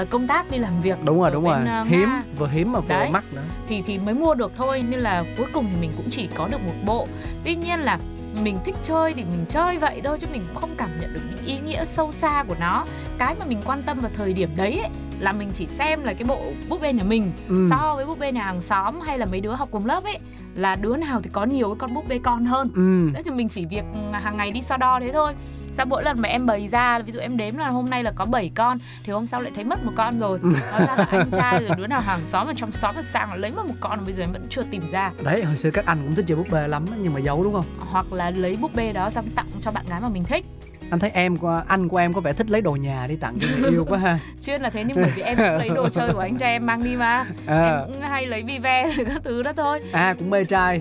uh, 0.00 0.10
công 0.10 0.26
tác 0.26 0.50
đi 0.50 0.58
làm 0.58 0.82
việc 0.82 0.98
đúng 1.04 1.20
rồi 1.20 1.30
đúng 1.30 1.44
bên, 1.44 1.64
rồi 1.64 1.82
uh, 1.82 1.88
hiếm 1.88 2.08
Nga. 2.08 2.22
vừa 2.38 2.48
hiếm 2.48 2.72
mà 2.72 2.80
vừa 2.80 2.88
Đấy. 2.88 3.10
mắc 3.12 3.24
nữa. 3.32 3.42
Thì 3.68 3.82
thì 3.86 3.98
mới 3.98 4.14
mua 4.14 4.34
được 4.34 4.52
thôi 4.56 4.82
nên 4.90 5.00
là 5.00 5.24
cuối 5.36 5.46
cùng 5.52 5.66
thì 5.70 5.80
mình 5.80 5.92
cũng 5.96 6.06
chỉ 6.10 6.28
có 6.34 6.48
được 6.48 6.60
một 6.66 6.74
bộ. 6.84 7.06
Tuy 7.44 7.54
nhiên 7.54 7.80
là 7.80 7.98
mình 8.42 8.58
thích 8.64 8.74
chơi 8.84 9.12
thì 9.12 9.24
mình 9.24 9.44
chơi 9.48 9.78
vậy 9.78 10.00
thôi 10.04 10.18
chứ 10.20 10.26
mình 10.32 10.44
cũng 10.48 10.60
không 10.60 10.74
cảm 10.78 11.00
nhận 11.00 11.14
được 11.14 11.20
những 11.30 11.46
ý 11.46 11.58
nghĩa 11.66 11.84
sâu 11.84 12.12
xa 12.12 12.44
của 12.48 12.56
nó. 12.60 12.84
Cái 13.18 13.34
mà 13.38 13.46
mình 13.46 13.60
quan 13.64 13.82
tâm 13.82 14.00
vào 14.00 14.10
thời 14.16 14.32
điểm 14.32 14.50
đấy 14.56 14.78
ấy, 14.78 14.90
là 15.20 15.32
mình 15.32 15.50
chỉ 15.54 15.66
xem 15.66 16.04
là 16.04 16.12
cái 16.12 16.24
bộ 16.24 16.40
búp 16.68 16.80
bê 16.80 16.92
nhà 16.92 17.02
mình. 17.04 17.32
Ừ. 17.48 17.68
so 17.70 17.92
với 17.96 18.06
búp 18.06 18.18
bê 18.18 18.32
nhà 18.32 18.44
hàng 18.44 18.60
xóm 18.60 19.00
hay 19.00 19.18
là 19.18 19.26
mấy 19.26 19.40
đứa 19.40 19.52
học 19.52 19.68
cùng 19.72 19.86
lớp 19.86 20.04
ấy 20.04 20.18
là 20.54 20.76
đứa 20.76 20.96
nào 20.96 21.20
thì 21.22 21.30
có 21.32 21.44
nhiều 21.44 21.68
cái 21.68 21.76
con 21.78 21.94
búp 21.94 22.04
bê 22.08 22.20
con 22.22 22.44
hơn. 22.44 22.70
Ừ. 22.74 23.10
Đấy 23.14 23.22
thì 23.22 23.30
mình 23.30 23.48
chỉ 23.48 23.66
việc 23.66 23.84
hàng 24.12 24.36
ngày 24.36 24.50
đi 24.50 24.62
so 24.62 24.76
đo 24.76 25.00
thế 25.00 25.12
thôi. 25.12 25.34
Sau 25.72 25.86
mỗi 25.86 26.02
lần 26.04 26.20
mà 26.22 26.28
em 26.28 26.46
bày 26.46 26.68
ra 26.68 26.98
ví 26.98 27.12
dụ 27.12 27.20
em 27.20 27.36
đếm 27.36 27.56
là 27.56 27.68
hôm 27.68 27.90
nay 27.90 28.02
là 28.02 28.10
có 28.10 28.24
7 28.24 28.50
con 28.54 28.78
thì 29.04 29.12
hôm 29.12 29.26
sau 29.26 29.42
lại 29.42 29.52
thấy 29.54 29.64
mất 29.64 29.84
một 29.84 29.92
con 29.96 30.18
rồi. 30.20 30.38
Ừ. 30.42 30.52
hóa 30.70 30.80
ra 30.86 30.94
là 30.96 31.06
anh 31.10 31.30
trai 31.30 31.62
rồi 31.62 31.70
đứa 31.76 31.86
nào 31.86 32.00
hàng 32.00 32.20
xóm 32.26 32.46
ở 32.46 32.52
trong 32.56 32.72
xóm 32.72 32.94
mà 32.94 33.02
sang 33.02 33.30
là 33.30 33.36
lấy 33.36 33.50
mất 33.50 33.66
một 33.66 33.74
con 33.80 34.04
bây 34.04 34.14
giờ 34.14 34.22
em 34.22 34.32
vẫn 34.32 34.46
chưa 34.50 34.62
tìm 34.70 34.82
ra. 34.92 35.10
Đấy 35.24 35.44
hồi 35.44 35.56
xưa 35.56 35.70
các 35.70 35.86
anh 35.86 35.98
cũng 36.04 36.14
thích 36.14 36.24
chơi 36.28 36.36
búp 36.36 36.46
bê 36.50 36.68
lắm 36.68 36.84
nhưng 37.02 37.14
mà 37.14 37.20
giấu 37.20 37.44
đúng 37.44 37.52
không? 37.52 37.64
Hoặc 37.78 38.12
là 38.12 38.30
lấy 38.30 38.56
búp 38.56 38.74
bê 38.74 38.92
đó 38.92 39.10
xong 39.10 39.26
tặng 39.34 39.46
cho 39.60 39.70
bạn 39.70 39.84
gái 39.88 40.00
mà 40.00 40.08
mình 40.08 40.24
thích 40.24 40.44
anh 40.90 41.00
thấy 41.00 41.10
em 41.14 41.36
của 41.36 41.62
anh 41.68 41.88
của 41.88 41.96
em 41.96 42.12
có 42.12 42.20
vẻ 42.20 42.32
thích 42.32 42.50
lấy 42.50 42.60
đồ 42.60 42.72
nhà 42.72 43.06
đi 43.06 43.16
tặng 43.16 43.36
cho 43.40 43.46
người 43.60 43.70
yêu 43.70 43.84
quá 43.88 43.98
ha. 43.98 44.18
Chuyên 44.42 44.62
là 44.62 44.70
thế 44.70 44.84
nhưng 44.84 44.96
bởi 44.96 45.12
vì 45.16 45.22
em 45.22 45.36
cũng 45.36 45.46
lấy 45.46 45.68
đồ 45.68 45.88
chơi 45.92 46.12
của 46.12 46.20
anh 46.20 46.36
trai 46.38 46.52
em 46.52 46.66
mang 46.66 46.84
đi 46.84 46.96
mà. 46.96 47.26
À, 47.46 47.62
em 47.62 47.80
cũng 47.86 48.00
hay 48.00 48.26
lấy 48.26 48.42
bi 48.42 48.58
ve 48.58 48.90
các 48.96 49.22
thứ 49.24 49.42
đó 49.42 49.52
thôi. 49.56 49.80
À 49.92 50.14
cũng 50.18 50.30
mê 50.30 50.44
trai. 50.44 50.80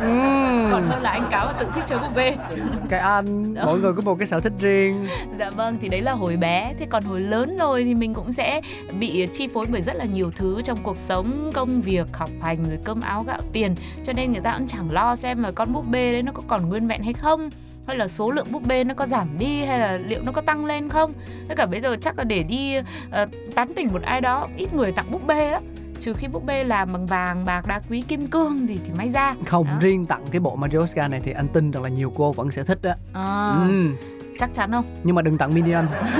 Ừ. 0.00 0.06
còn 0.70 0.88
hơn 0.88 1.02
là 1.02 1.10
anh 1.10 1.24
cáo 1.30 1.52
tự 1.60 1.66
thích 1.74 1.84
chơi 1.88 1.98
búp 1.98 2.08
bê. 2.14 2.36
Cái 2.88 3.00
anh 3.00 3.54
mỗi 3.54 3.80
người 3.80 3.92
có 3.92 4.02
một 4.02 4.14
cái 4.14 4.26
sở 4.26 4.40
thích 4.40 4.52
riêng. 4.60 5.06
Dạ 5.38 5.50
vâng, 5.50 5.78
thì 5.80 5.88
đấy 5.88 6.00
là 6.02 6.12
hồi 6.12 6.36
bé. 6.36 6.74
Thế 6.78 6.86
còn 6.90 7.04
hồi 7.04 7.20
lớn 7.20 7.56
rồi 7.58 7.84
thì 7.84 7.94
mình 7.94 8.14
cũng 8.14 8.32
sẽ 8.32 8.60
bị 9.00 9.26
chi 9.32 9.48
phối 9.54 9.66
bởi 9.66 9.82
rất 9.82 9.96
là 9.96 10.04
nhiều 10.04 10.30
thứ 10.36 10.62
trong 10.64 10.78
cuộc 10.82 10.98
sống, 10.98 11.50
công 11.54 11.80
việc, 11.80 12.06
học 12.12 12.30
hành, 12.42 12.68
rồi 12.68 12.78
cơm 12.84 13.00
áo 13.00 13.22
gạo 13.22 13.40
tiền. 13.52 13.74
Cho 14.06 14.12
nên 14.12 14.32
người 14.32 14.40
ta 14.40 14.54
cũng 14.58 14.66
chẳng 14.66 14.90
lo 14.90 15.16
xem 15.16 15.42
là 15.42 15.50
con 15.50 15.72
búp 15.72 15.84
bê 15.90 16.12
đấy 16.12 16.22
nó 16.22 16.32
có 16.32 16.42
còn 16.48 16.68
nguyên 16.68 16.88
vẹn 16.88 17.02
hay 17.02 17.12
không 17.12 17.50
hay 17.86 17.96
là 17.96 18.08
số 18.08 18.30
lượng 18.30 18.46
búp 18.50 18.62
bê 18.66 18.84
nó 18.84 18.94
có 18.94 19.06
giảm 19.06 19.38
đi 19.38 19.64
hay 19.64 19.78
là 19.78 19.98
liệu 20.06 20.20
nó 20.24 20.32
có 20.32 20.40
tăng 20.40 20.64
lên 20.64 20.88
không? 20.88 21.12
Tất 21.48 21.54
cả 21.56 21.66
bây 21.66 21.80
giờ 21.80 21.96
chắc 22.00 22.18
là 22.18 22.24
để 22.24 22.42
đi 22.42 22.78
uh, 22.78 22.84
tán 23.54 23.68
tỉnh 23.76 23.92
một 23.92 24.02
ai 24.02 24.20
đó 24.20 24.48
ít 24.56 24.74
người 24.74 24.92
tặng 24.92 25.10
búp 25.10 25.26
bê 25.26 25.50
đó 25.50 25.60
trừ 26.00 26.12
khi 26.12 26.28
búp 26.28 26.46
bê 26.46 26.64
làm 26.64 26.92
bằng 26.92 27.06
vàng 27.06 27.44
bạc 27.44 27.66
đá 27.66 27.80
quý 27.90 28.00
kim 28.08 28.26
cương 28.26 28.68
gì 28.68 28.78
thì 28.86 28.92
may 28.98 29.08
ra. 29.08 29.34
Không 29.46 29.66
Đó. 29.66 29.78
riêng 29.80 30.06
tặng 30.06 30.24
cái 30.30 30.40
bộ 30.40 30.58
Oscar 30.78 31.10
này 31.10 31.20
thì 31.24 31.32
anh 31.32 31.48
tin 31.48 31.70
rằng 31.70 31.82
là 31.82 31.88
nhiều 31.88 32.12
cô 32.16 32.32
vẫn 32.32 32.50
sẽ 32.52 32.62
thích 32.62 32.78
đó 32.82 32.92
à, 33.12 33.54
ừ. 33.68 33.90
Chắc 34.38 34.50
chắn 34.54 34.72
không? 34.72 34.84
Nhưng 35.04 35.14
mà 35.16 35.22
đừng 35.22 35.38
tặng 35.38 35.54
minion. 35.54 35.86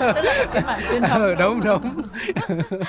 Tức 0.00 0.22
là 0.24 0.46
cái 0.52 0.62
bản 0.66 0.80
chuyên 0.90 1.02
hợp 1.02 1.18
ừ, 1.18 1.34
đúng 1.34 1.60
đúng. 1.64 2.02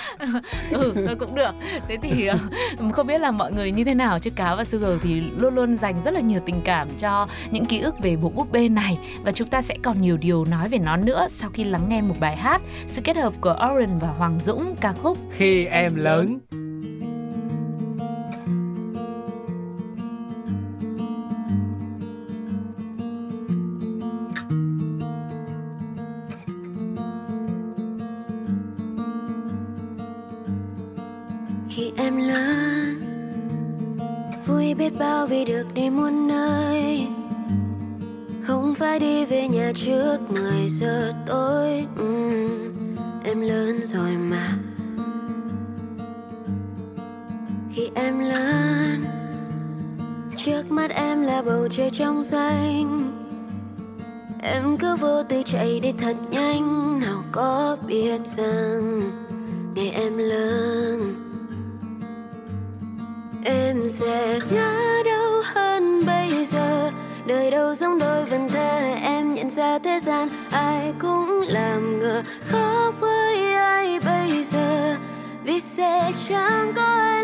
Ừ 0.71 0.93
thôi 0.95 1.15
cũng 1.19 1.35
được. 1.35 1.51
Thế 1.87 1.97
thì 2.01 2.25
ờ, 2.25 2.37
không 2.93 3.07
biết 3.07 3.21
là 3.21 3.31
mọi 3.31 3.51
người 3.51 3.71
như 3.71 3.83
thế 3.83 3.93
nào 3.93 4.19
chứ 4.19 4.29
cáo 4.29 4.55
và 4.55 4.63
sugar 4.63 4.91
thì 5.01 5.21
luôn 5.37 5.55
luôn 5.55 5.77
dành 5.77 5.95
rất 6.05 6.13
là 6.13 6.19
nhiều 6.19 6.39
tình 6.45 6.61
cảm 6.63 6.87
cho 6.99 7.27
những 7.51 7.65
ký 7.65 7.79
ức 7.79 7.99
về 7.99 8.17
bộ 8.21 8.29
búp 8.35 8.51
bê 8.51 8.69
này. 8.69 8.97
Và 9.23 9.31
chúng 9.31 9.47
ta 9.47 9.61
sẽ 9.61 9.75
còn 9.83 10.01
nhiều 10.01 10.17
điều 10.17 10.45
nói 10.45 10.69
về 10.69 10.77
nó 10.77 10.97
nữa 10.97 11.27
sau 11.29 11.49
khi 11.53 11.63
lắng 11.63 11.85
nghe 11.89 12.01
một 12.01 12.15
bài 12.19 12.35
hát 12.35 12.61
sự 12.87 13.01
kết 13.01 13.17
hợp 13.17 13.33
của 13.41 13.55
Oren 13.73 13.99
và 13.99 14.07
Hoàng 14.07 14.39
Dũng 14.39 14.75
ca 14.81 14.93
khúc 14.93 15.17
khi 15.37 15.65
em 15.65 15.95
lớn 15.95 16.39
đi 38.99 39.25
về 39.25 39.47
nhà 39.47 39.71
trước 39.75 40.17
10 40.29 40.69
giờ 40.69 41.11
tối 41.25 41.85
uhm, 42.01 42.73
em 43.23 43.41
lớn 43.41 43.79
rồi 43.83 44.11
mà. 44.11 44.47
Khi 47.73 47.89
em 47.95 48.19
lớn 48.19 49.05
trước 50.35 50.71
mắt 50.71 50.91
em 50.91 51.21
là 51.21 51.41
bầu 51.41 51.67
trời 51.71 51.89
trong 51.89 52.23
xanh. 52.23 53.11
Em 54.41 54.77
cứ 54.77 54.95
vô 54.95 55.23
tư 55.23 55.41
chạy 55.45 55.79
đi 55.79 55.91
thật 55.97 56.15
nhanh 56.31 56.99
nào 56.99 57.23
có 57.31 57.77
biết 57.87 58.21
rằng 58.25 59.01
ngày 59.75 59.89
em 59.89 60.17
lớn 60.17 61.15
em 63.43 63.87
sẽ 63.87 64.39
ngã 64.51 65.01
đâu 65.05 65.41
hơn 65.45 66.05
bây 66.05 66.18
đời 67.29 67.51
đâu 67.51 67.75
giống 67.75 67.99
đôi 67.99 68.25
vần 68.25 68.49
thơ, 68.49 68.95
em 69.03 69.35
nhận 69.35 69.49
ra 69.49 69.79
thế 69.79 69.99
gian 69.99 70.29
ai 70.51 70.93
cũng 70.99 71.43
làm 71.47 71.99
ngờ. 71.99 72.23
Khó 72.51 72.91
với 72.99 73.53
ai 73.53 73.99
bây 73.99 74.43
giờ? 74.43 74.95
Vì 75.43 75.59
sẽ 75.59 76.11
chẳng 76.29 76.73
có 76.75 76.81
ai 76.83 77.23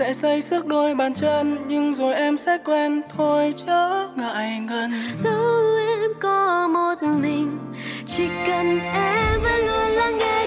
Sẽ 0.00 0.12
xây 0.12 0.40
sức 0.40 0.66
đôi 0.66 0.94
bàn 0.94 1.14
chân, 1.14 1.58
nhưng 1.68 1.94
rồi 1.94 2.14
em 2.14 2.36
sẽ 2.36 2.58
quen. 2.64 3.02
Thôi 3.16 3.54
chớ 3.66 4.08
ngại 4.16 4.60
ngần. 4.60 4.92
Dẫu 5.16 5.76
em 5.78 6.10
có 6.20 6.68
một 6.68 7.02
mình, 7.02 7.58
chỉ 8.06 8.28
cần 8.46 8.80
em 8.94 9.40
vẫn 9.42 9.66
luôn 9.66 9.90
lắng 9.90 10.18
nghe. 10.18 10.39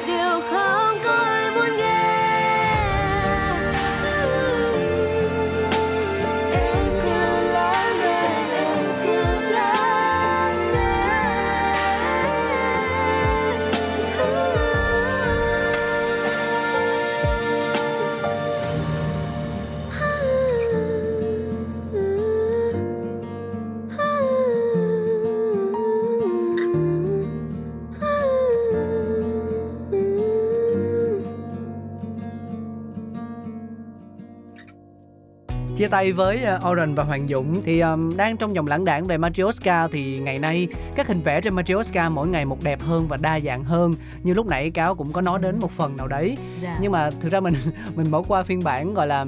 Chia 35.84 35.90
tay 35.90 36.12
với 36.12 36.40
uh, 36.58 36.66
Orange 36.72 36.94
và 36.94 37.04
Hoàng 37.04 37.28
Dũng 37.28 37.62
thì 37.66 37.80
um, 37.80 38.18
đang 38.18 38.38
trong 38.38 38.56
dòng 38.56 38.68
lãng 38.68 38.86
đảng 38.86 39.08
về 39.08 39.18
Matryoshka 39.18 39.88
thì 39.88 40.20
ngày 40.20 40.40
nay 40.40 40.68
các 40.96 41.08
hình 41.08 41.22
vẽ 41.22 41.42
trên 41.42 41.54
Matryoshka 41.56 42.10
mỗi 42.10 42.28
ngày 42.28 42.46
một 42.46 42.64
đẹp 42.64 42.82
hơn 42.82 43.08
và 43.08 43.18
đa 43.18 43.40
dạng 43.40 43.64
hơn 43.64 43.94
như 44.24 44.34
lúc 44.34 44.48
nãy 44.48 44.70
cáo 44.70 44.96
cũng 44.96 45.12
có 45.12 45.22
nói 45.22 45.40
đến 45.42 45.60
một 45.60 45.72
phần 45.72 45.98
nào 45.98 46.08
đấy 46.08 46.38
Dạ. 46.62 46.78
nhưng 46.82 46.92
mà 46.92 47.10
thực 47.22 47.32
ra 47.32 47.40
mình 47.40 47.54
mình 47.96 48.12
bỏ 48.12 48.22
qua 48.28 48.44
phiên 48.44 48.64
bản 48.64 48.94
gọi 48.94 49.08
là 49.08 49.26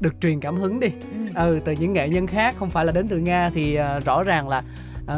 được 0.00 0.14
truyền 0.20 0.40
cảm 0.40 0.56
hứng 0.56 0.80
đi 0.80 0.88
Ừ. 1.12 1.18
ừ 1.34 1.60
từ 1.64 1.72
những 1.72 1.92
nghệ 1.92 2.08
nhân 2.08 2.26
khác 2.26 2.54
không 2.58 2.70
phải 2.70 2.84
là 2.84 2.92
đến 2.92 3.08
từ 3.08 3.18
nga 3.18 3.50
thì 3.54 3.78
uh, 3.80 4.04
rõ 4.04 4.22
ràng 4.22 4.48
là 4.48 4.62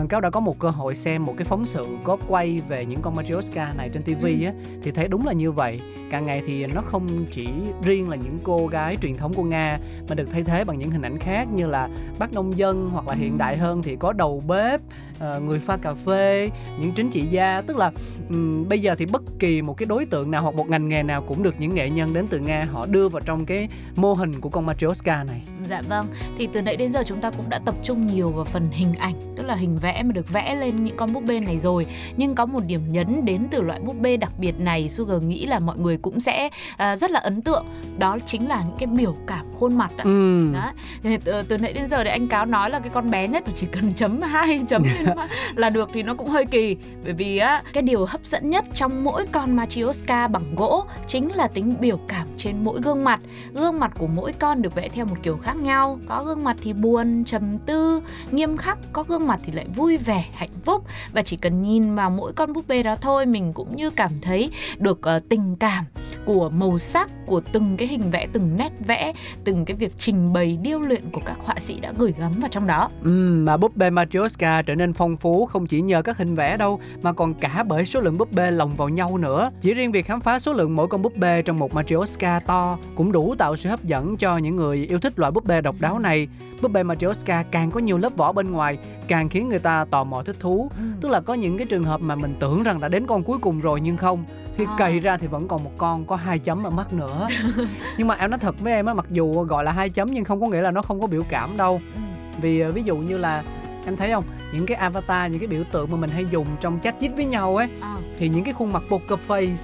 uh, 0.02 0.08
cáo 0.08 0.20
đã 0.20 0.30
có 0.30 0.40
một 0.40 0.58
cơ 0.58 0.68
hội 0.68 0.94
xem 0.94 1.24
một 1.24 1.34
cái 1.36 1.44
phóng 1.44 1.66
sự 1.66 1.86
có 2.04 2.16
quay 2.28 2.60
về 2.68 2.84
những 2.84 3.02
con 3.02 3.16
Matryoshka 3.16 3.72
này 3.76 3.90
trên 3.92 4.02
TV 4.02 4.24
Ừ. 4.26 4.44
á 4.46 4.52
thì 4.82 4.90
thấy 4.90 5.08
đúng 5.08 5.26
là 5.26 5.32
như 5.32 5.52
vậy 5.52 5.80
càng 6.10 6.26
ngày 6.26 6.42
thì 6.46 6.66
nó 6.66 6.82
không 6.86 7.06
chỉ 7.30 7.48
riêng 7.82 8.08
là 8.08 8.16
những 8.16 8.38
cô 8.42 8.66
gái 8.66 8.96
truyền 9.02 9.16
thống 9.16 9.34
của 9.34 9.42
nga 9.42 9.78
mà 10.08 10.14
được 10.14 10.28
thay 10.32 10.42
thế 10.42 10.64
bằng 10.64 10.78
những 10.78 10.90
hình 10.90 11.02
ảnh 11.02 11.18
khác 11.18 11.48
như 11.54 11.66
là 11.66 11.88
bác 12.18 12.32
nông 12.32 12.58
dân 12.58 12.90
hoặc 12.92 13.08
là 13.08 13.14
hiện 13.14 13.32
Ừ. 13.32 13.38
đại 13.38 13.56
hơn 13.56 13.82
thì 13.82 13.96
có 13.96 14.12
đầu 14.12 14.42
bếp 14.46 14.80
ờ, 15.20 15.40
người 15.40 15.58
pha 15.58 15.76
cà 15.76 15.94
phê 15.94 16.50
những 16.80 16.92
chính 16.92 17.10
trị 17.10 17.22
gia 17.22 17.60
tức 17.60 17.76
là 17.76 17.90
ừm, 18.28 18.68
bây 18.68 18.78
giờ 18.78 18.94
thì 18.98 19.06
bất 19.06 19.22
kỳ 19.38 19.62
một 19.62 19.76
cái 19.76 19.86
đối 19.86 20.04
tượng 20.04 20.30
nào 20.30 20.42
hoặc 20.42 20.54
một 20.54 20.68
ngành 20.68 20.88
nghề 20.88 21.02
nào 21.02 21.22
cũng 21.22 21.42
được 21.42 21.54
những 21.58 21.74
nghệ 21.74 21.90
nhân 21.90 22.14
đến 22.14 22.26
từ 22.30 22.38
nga 22.38 22.66
họ 22.72 22.86
đưa 22.86 23.08
vào 23.08 23.20
trong 23.24 23.46
cái 23.46 23.68
mô 23.96 24.14
hình 24.14 24.40
của 24.40 24.48
con 24.48 24.66
Matryoshka 24.66 25.24
này 25.24 25.42
Dạ 25.68 25.82
vâng, 25.88 26.06
thì 26.38 26.48
từ 26.52 26.62
nãy 26.62 26.76
đến 26.76 26.92
giờ 26.92 27.02
chúng 27.06 27.20
ta 27.20 27.30
cũng 27.30 27.48
đã 27.48 27.58
tập 27.64 27.74
trung 27.82 28.06
nhiều 28.06 28.30
vào 28.30 28.44
phần 28.44 28.68
hình 28.70 28.92
ảnh, 28.98 29.14
tức 29.36 29.46
là 29.46 29.54
hình 29.54 29.78
vẽ 29.78 30.02
mà 30.02 30.12
được 30.12 30.32
vẽ 30.32 30.54
lên 30.54 30.84
những 30.84 30.96
con 30.96 31.12
búp 31.12 31.22
bê 31.26 31.40
này 31.40 31.58
rồi. 31.58 31.86
Nhưng 32.16 32.34
có 32.34 32.46
một 32.46 32.60
điểm 32.66 32.80
nhấn 32.90 33.24
đến 33.24 33.46
từ 33.50 33.62
loại 33.62 33.80
búp 33.80 33.96
bê 34.00 34.16
đặc 34.16 34.32
biệt 34.38 34.60
này, 34.60 34.88
Sugar 34.88 35.22
nghĩ 35.22 35.46
là 35.46 35.58
mọi 35.58 35.78
người 35.78 35.96
cũng 35.96 36.20
sẽ 36.20 36.48
à, 36.76 36.96
rất 36.96 37.10
là 37.10 37.20
ấn 37.20 37.42
tượng. 37.42 37.64
Đó 37.98 38.18
chính 38.26 38.48
là 38.48 38.62
những 38.68 38.76
cái 38.78 38.86
biểu 38.86 39.14
cảm 39.26 39.46
khuôn 39.58 39.78
mặt 39.78 39.90
ạ. 39.96 40.04
ừ. 40.04 40.50
Đó. 40.54 40.72
Thì 41.02 41.16
từ, 41.24 41.42
từ 41.48 41.58
nãy 41.58 41.72
đến 41.72 41.88
giờ 41.88 42.04
thì 42.04 42.10
anh 42.10 42.28
cáo 42.28 42.46
nói 42.46 42.70
là 42.70 42.78
cái 42.80 42.90
con 42.94 43.10
bé 43.10 43.28
nhất 43.28 43.44
chỉ 43.54 43.66
cần 43.72 43.92
chấm 43.92 44.22
hai 44.22 44.60
chấm 44.68 44.82
lên 44.82 45.09
là 45.54 45.70
được 45.70 45.90
thì 45.92 46.02
nó 46.02 46.14
cũng 46.14 46.28
hơi 46.28 46.44
kỳ 46.46 46.76
bởi 47.04 47.12
vì 47.12 47.38
á 47.38 47.62
cái 47.72 47.82
điều 47.82 48.06
hấp 48.06 48.24
dẫn 48.24 48.50
nhất 48.50 48.64
trong 48.74 49.04
mỗi 49.04 49.26
con 49.32 49.56
Matryoshka 49.56 50.28
bằng 50.28 50.42
gỗ 50.56 50.84
chính 51.06 51.32
là 51.34 51.48
tính 51.48 51.74
biểu 51.80 51.96
cảm 52.08 52.26
trên 52.36 52.54
mỗi 52.64 52.80
gương 52.80 53.04
mặt. 53.04 53.20
Gương 53.54 53.80
mặt 53.80 53.92
của 53.98 54.06
mỗi 54.06 54.32
con 54.32 54.62
được 54.62 54.74
vẽ 54.74 54.88
theo 54.88 55.04
một 55.04 55.16
kiểu 55.22 55.38
khác 55.42 55.56
nhau 55.56 55.98
có 56.06 56.24
gương 56.24 56.44
mặt 56.44 56.56
thì 56.62 56.72
buồn 56.72 57.24
trầm 57.24 57.58
tư 57.58 58.02
nghiêm 58.30 58.56
khắc 58.56 58.78
có 58.92 59.02
gương 59.02 59.26
mặt 59.26 59.40
thì 59.44 59.52
lại 59.52 59.66
vui 59.76 59.96
vẻ 59.96 60.24
hạnh 60.34 60.50
phúc. 60.64 60.84
Và 61.12 61.22
chỉ 61.22 61.36
cần 61.36 61.62
nhìn 61.62 61.94
vào 61.94 62.10
mỗi 62.10 62.32
con 62.32 62.52
búp 62.52 62.68
bê 62.68 62.82
đó 62.82 62.94
thôi 62.94 63.26
mình 63.26 63.52
cũng 63.52 63.76
như 63.76 63.90
cảm 63.90 64.10
thấy 64.22 64.50
được 64.78 65.00
uh, 65.16 65.28
tình 65.28 65.56
cảm 65.56 65.84
của 66.24 66.50
màu 66.50 66.78
sắc 66.78 67.10
của 67.26 67.40
từng 67.52 67.76
cái 67.76 67.88
hình 67.88 68.10
vẽ 68.10 68.26
từng 68.32 68.56
nét 68.58 68.70
vẽ 68.86 69.12
từng 69.44 69.64
cái 69.64 69.76
việc 69.76 69.92
trình 69.98 70.32
bày 70.32 70.58
điêu 70.62 70.80
luyện 70.80 71.02
của 71.12 71.20
các 71.24 71.36
họa 71.44 71.54
sĩ 71.58 71.80
đã 71.80 71.92
gửi 71.98 72.14
gắm 72.18 72.32
vào 72.40 72.48
trong 72.50 72.66
đó. 72.66 72.90
Ừ 73.02 73.42
mà 73.44 73.56
búp 73.56 73.76
bê 73.76 73.90
Matryoshka 73.90 74.62
trở 74.62 74.74
nên 74.74 74.92
phong 75.00 75.16
phú 75.16 75.46
không 75.46 75.66
chỉ 75.66 75.80
nhờ 75.80 76.02
các 76.02 76.18
hình 76.18 76.34
vẽ 76.34 76.56
đâu 76.56 76.80
mà 77.02 77.12
còn 77.12 77.34
cả 77.34 77.64
bởi 77.68 77.86
số 77.86 78.00
lượng 78.00 78.18
búp 78.18 78.32
bê 78.32 78.50
lồng 78.50 78.76
vào 78.76 78.88
nhau 78.88 79.18
nữa. 79.18 79.50
Chỉ 79.60 79.74
riêng 79.74 79.92
việc 79.92 80.06
khám 80.06 80.20
phá 80.20 80.38
số 80.38 80.52
lượng 80.52 80.76
mỗi 80.76 80.88
con 80.88 81.02
búp 81.02 81.16
bê 81.16 81.42
trong 81.42 81.58
một 81.58 81.74
Matryoshka 81.74 82.40
to 82.40 82.78
cũng 82.96 83.12
đủ 83.12 83.34
tạo 83.38 83.56
sự 83.56 83.68
hấp 83.68 83.84
dẫn 83.84 84.16
cho 84.16 84.36
những 84.38 84.56
người 84.56 84.86
yêu 84.86 84.98
thích 85.00 85.18
loại 85.18 85.32
búp 85.32 85.44
bê 85.44 85.60
độc 85.60 85.74
đáo 85.80 85.98
này. 85.98 86.28
Búp 86.62 86.72
bê 86.72 86.82
Matryoshka 86.82 87.42
càng 87.50 87.70
có 87.70 87.80
nhiều 87.80 87.98
lớp 87.98 88.16
vỏ 88.16 88.32
bên 88.32 88.50
ngoài 88.52 88.78
càng 89.08 89.28
khiến 89.28 89.48
người 89.48 89.58
ta 89.58 89.84
tò 89.90 90.04
mò 90.04 90.22
thích 90.22 90.36
thú. 90.40 90.70
Ừ. 90.76 90.82
Tức 91.00 91.08
là 91.08 91.20
có 91.20 91.34
những 91.34 91.56
cái 91.58 91.66
trường 91.66 91.84
hợp 91.84 92.00
mà 92.00 92.14
mình 92.14 92.34
tưởng 92.40 92.62
rằng 92.62 92.80
đã 92.80 92.88
đến 92.88 93.06
con 93.06 93.22
cuối 93.22 93.38
cùng 93.38 93.60
rồi 93.60 93.80
nhưng 93.80 93.96
không. 93.96 94.24
Khi 94.56 94.64
À. 94.64 94.74
cày 94.78 94.98
ra 95.00 95.16
thì 95.16 95.26
vẫn 95.26 95.48
còn 95.48 95.64
một 95.64 95.72
con 95.78 96.04
có 96.04 96.16
hai 96.16 96.38
chấm 96.38 96.64
ở 96.64 96.70
mắt 96.70 96.92
nữa. 96.92 97.28
nhưng 97.98 98.08
mà 98.08 98.14
em 98.14 98.30
nói 98.30 98.38
thật 98.38 98.60
với 98.60 98.72
em 98.72 98.86
á, 98.86 98.94
mặc 98.94 99.06
dù 99.10 99.42
gọi 99.44 99.64
là 99.64 99.72
hai 99.72 99.90
chấm 99.90 100.08
nhưng 100.12 100.24
không 100.24 100.40
có 100.40 100.46
nghĩa 100.48 100.60
là 100.62 100.70
nó 100.70 100.82
không 100.82 101.00
có 101.00 101.06
biểu 101.06 101.22
cảm 101.28 101.56
đâu 101.56 101.80
Ừ. 101.94 102.00
vì 102.42 102.60
ờ, 102.60 102.72
ví 102.72 102.82
dụ 102.82 102.96
như 102.96 103.18
là 103.18 103.42
em 103.90 103.96
thấy 103.96 104.10
không? 104.10 104.24
Những 104.52 104.66
cái 104.66 104.76
avatar 104.76 105.30
những 105.30 105.40
cái 105.40 105.46
biểu 105.46 105.64
tượng 105.72 105.90
mà 105.90 105.96
mình 105.96 106.10
hay 106.10 106.26
dùng 106.30 106.46
trong 106.60 106.78
chat 106.82 106.94
chít 107.00 107.10
với 107.16 107.24
nhau 107.24 107.56
ấy 107.56 107.68
Ờ, 107.80 107.96
thì 108.18 108.28
những 108.28 108.44
cái 108.44 108.54
khuôn 108.54 108.72
mặt 108.72 108.82
poker 108.90 109.18
face 109.28 109.56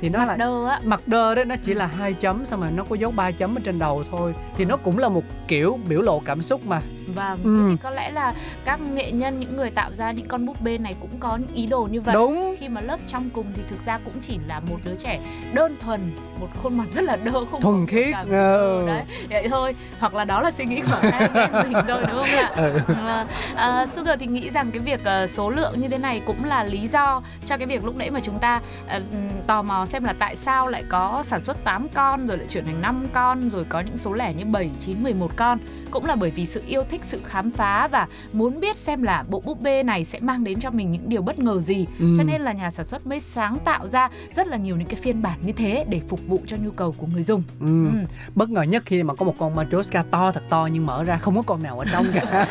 thì 0.00 0.08
nó 0.08 0.18
mặt 0.18 0.24
là 0.26 0.36
đơ 0.36 0.66
á. 0.68 0.80
mặt 0.84 1.00
đơ 1.06 1.34
đấy 1.34 1.44
nó 1.44 1.54
chỉ 1.64 1.74
là 1.74 1.86
hai 1.86 2.12
chấm 2.12 2.46
xong 2.46 2.60
rồi 2.60 2.70
nó 2.74 2.84
có 2.84 2.96
dấu 2.96 3.10
ba 3.10 3.30
chấm 3.30 3.54
ở 3.54 3.60
trên 3.64 3.78
đầu 3.78 4.04
thôi. 4.10 4.34
Thì 4.56 4.64
nó 4.64 4.76
cũng 4.76 4.98
là 4.98 5.08
một 5.08 5.22
kiểu 5.48 5.78
biểu 5.88 6.02
lộ 6.02 6.20
cảm 6.24 6.42
xúc 6.42 6.66
mà 6.66 6.82
Vâng, 7.14 7.38
Ừ. 7.44 7.68
thì 7.70 7.76
có 7.82 7.90
lẽ 7.90 8.10
là 8.10 8.34
các 8.64 8.80
nghệ 8.80 9.10
nhân, 9.12 9.40
những 9.40 9.56
người 9.56 9.70
tạo 9.70 9.92
ra 9.92 10.12
những 10.12 10.28
con 10.28 10.46
búp 10.46 10.60
bê 10.60 10.78
này 10.78 10.94
cũng 11.00 11.10
có 11.20 11.36
những 11.36 11.54
ý 11.54 11.66
đồ 11.66 11.88
như 11.90 12.00
vậy. 12.00 12.14
đúng 12.14 12.54
Khi 12.60 12.68
mà 12.68 12.80
lớp 12.80 12.98
trong 13.08 13.30
cùng 13.30 13.46
thì 13.56 13.62
thực 13.68 13.86
ra 13.86 13.98
cũng 14.04 14.14
chỉ 14.20 14.38
là 14.46 14.60
một 14.60 14.76
đứa 14.84 14.94
trẻ 15.04 15.20
đơn 15.52 15.76
thuần, 15.80 16.00
một 16.40 16.48
khuôn 16.62 16.76
mặt 16.78 16.84
rất 16.92 17.04
là 17.04 17.16
đơ 17.16 17.44
không 17.50 17.60
Thuần 17.60 17.86
khiết, 17.86 18.14
ờ. 18.30 18.56
Ừ, 18.80 18.86
đấy, 18.86 19.02
vậy 19.30 19.48
thôi. 19.48 19.74
Hoặc 20.00 20.14
là 20.14 20.24
đó 20.24 20.40
là 20.40 20.50
suy 20.50 20.64
nghĩ 20.64 20.80
của 20.80 20.98
hai 21.02 21.20
em 21.34 21.52
mình 21.52 21.82
thôi 21.88 22.04
đúng 22.08 22.16
không 22.16 22.28
ạ? 22.28 22.50
Ừ. 22.64 22.80
À, 23.06 23.26
à, 23.56 23.86
Sugar 23.86 24.18
thì 24.20 24.26
nghĩ 24.26 24.50
rằng 24.50 24.70
cái 24.70 24.80
việc 24.80 25.04
ờ, 25.04 25.26
số 25.26 25.50
lượng 25.50 25.80
như 25.80 25.88
thế 25.88 25.98
này 25.98 26.20
cũng 26.26 26.44
là 26.44 26.64
lý 26.64 26.88
do 26.88 27.22
cho 27.46 27.56
cái 27.56 27.66
việc 27.66 27.84
lúc 27.84 27.96
nãy 27.96 28.10
mà 28.10 28.20
chúng 28.22 28.38
ta 28.38 28.60
ờ, 28.88 29.00
tò 29.46 29.62
mò 29.62 29.86
xem 29.86 30.04
là 30.04 30.14
tại 30.18 30.36
sao 30.36 30.68
lại 30.68 30.84
có 30.88 31.22
sản 31.26 31.40
xuất 31.40 31.64
8 31.64 31.88
con 31.94 32.26
rồi 32.26 32.38
lại 32.38 32.46
chuyển 32.50 32.66
thành 32.66 32.80
5 32.82 33.06
con 33.12 33.48
rồi 33.50 33.64
có 33.68 33.80
những 33.80 33.98
số 33.98 34.12
lẻ 34.12 34.34
như 34.34 34.44
7, 34.44 34.70
9, 34.80 35.02
11 35.02 35.30
con 35.36 35.58
cũng 35.90 36.06
là 36.06 36.14
bởi 36.14 36.30
vì 36.30 36.46
sự 36.46 36.62
yêu 36.66 36.82
thích 36.90 36.93
sự 37.02 37.20
khám 37.24 37.50
phá 37.50 37.88
và 37.88 38.06
muốn 38.32 38.60
biết 38.60 38.76
xem 38.76 39.02
là 39.02 39.24
bộ 39.28 39.40
búp 39.40 39.60
bê 39.60 39.82
này 39.82 40.04
sẽ 40.04 40.20
mang 40.20 40.44
đến 40.44 40.60
cho 40.60 40.70
mình 40.70 40.92
những 40.92 41.08
điều 41.08 41.22
bất 41.22 41.38
ngờ 41.38 41.60
gì. 41.60 41.86
Ừ. 41.98 42.14
cho 42.18 42.22
nên 42.22 42.42
là 42.42 42.52
nhà 42.52 42.70
sản 42.70 42.86
xuất 42.86 43.06
mới 43.06 43.20
sáng 43.20 43.58
tạo 43.64 43.88
ra 43.88 44.10
rất 44.36 44.46
là 44.46 44.56
nhiều 44.56 44.76
những 44.76 44.88
cái 44.88 45.00
phiên 45.02 45.22
bản 45.22 45.38
như 45.42 45.52
thế 45.52 45.84
để 45.88 46.00
phục 46.08 46.20
vụ 46.26 46.40
cho 46.46 46.56
nhu 46.56 46.70
cầu 46.70 46.94
của 46.98 47.06
người 47.06 47.22
dùng. 47.22 47.42
Ừ. 47.60 47.88
Ừ. 47.90 47.98
bất 48.34 48.50
ngờ 48.50 48.62
nhất 48.62 48.82
khi 48.86 49.02
mà 49.02 49.14
có 49.14 49.24
một 49.24 49.34
con 49.38 49.54
Matryoshka 49.54 50.04
to 50.10 50.32
thật 50.32 50.42
to 50.48 50.68
nhưng 50.72 50.86
mở 50.86 51.04
ra 51.04 51.18
không 51.18 51.36
có 51.36 51.42
con 51.42 51.62
nào 51.62 51.78
ở 51.78 51.84
trong 51.92 52.06
cả. 52.14 52.46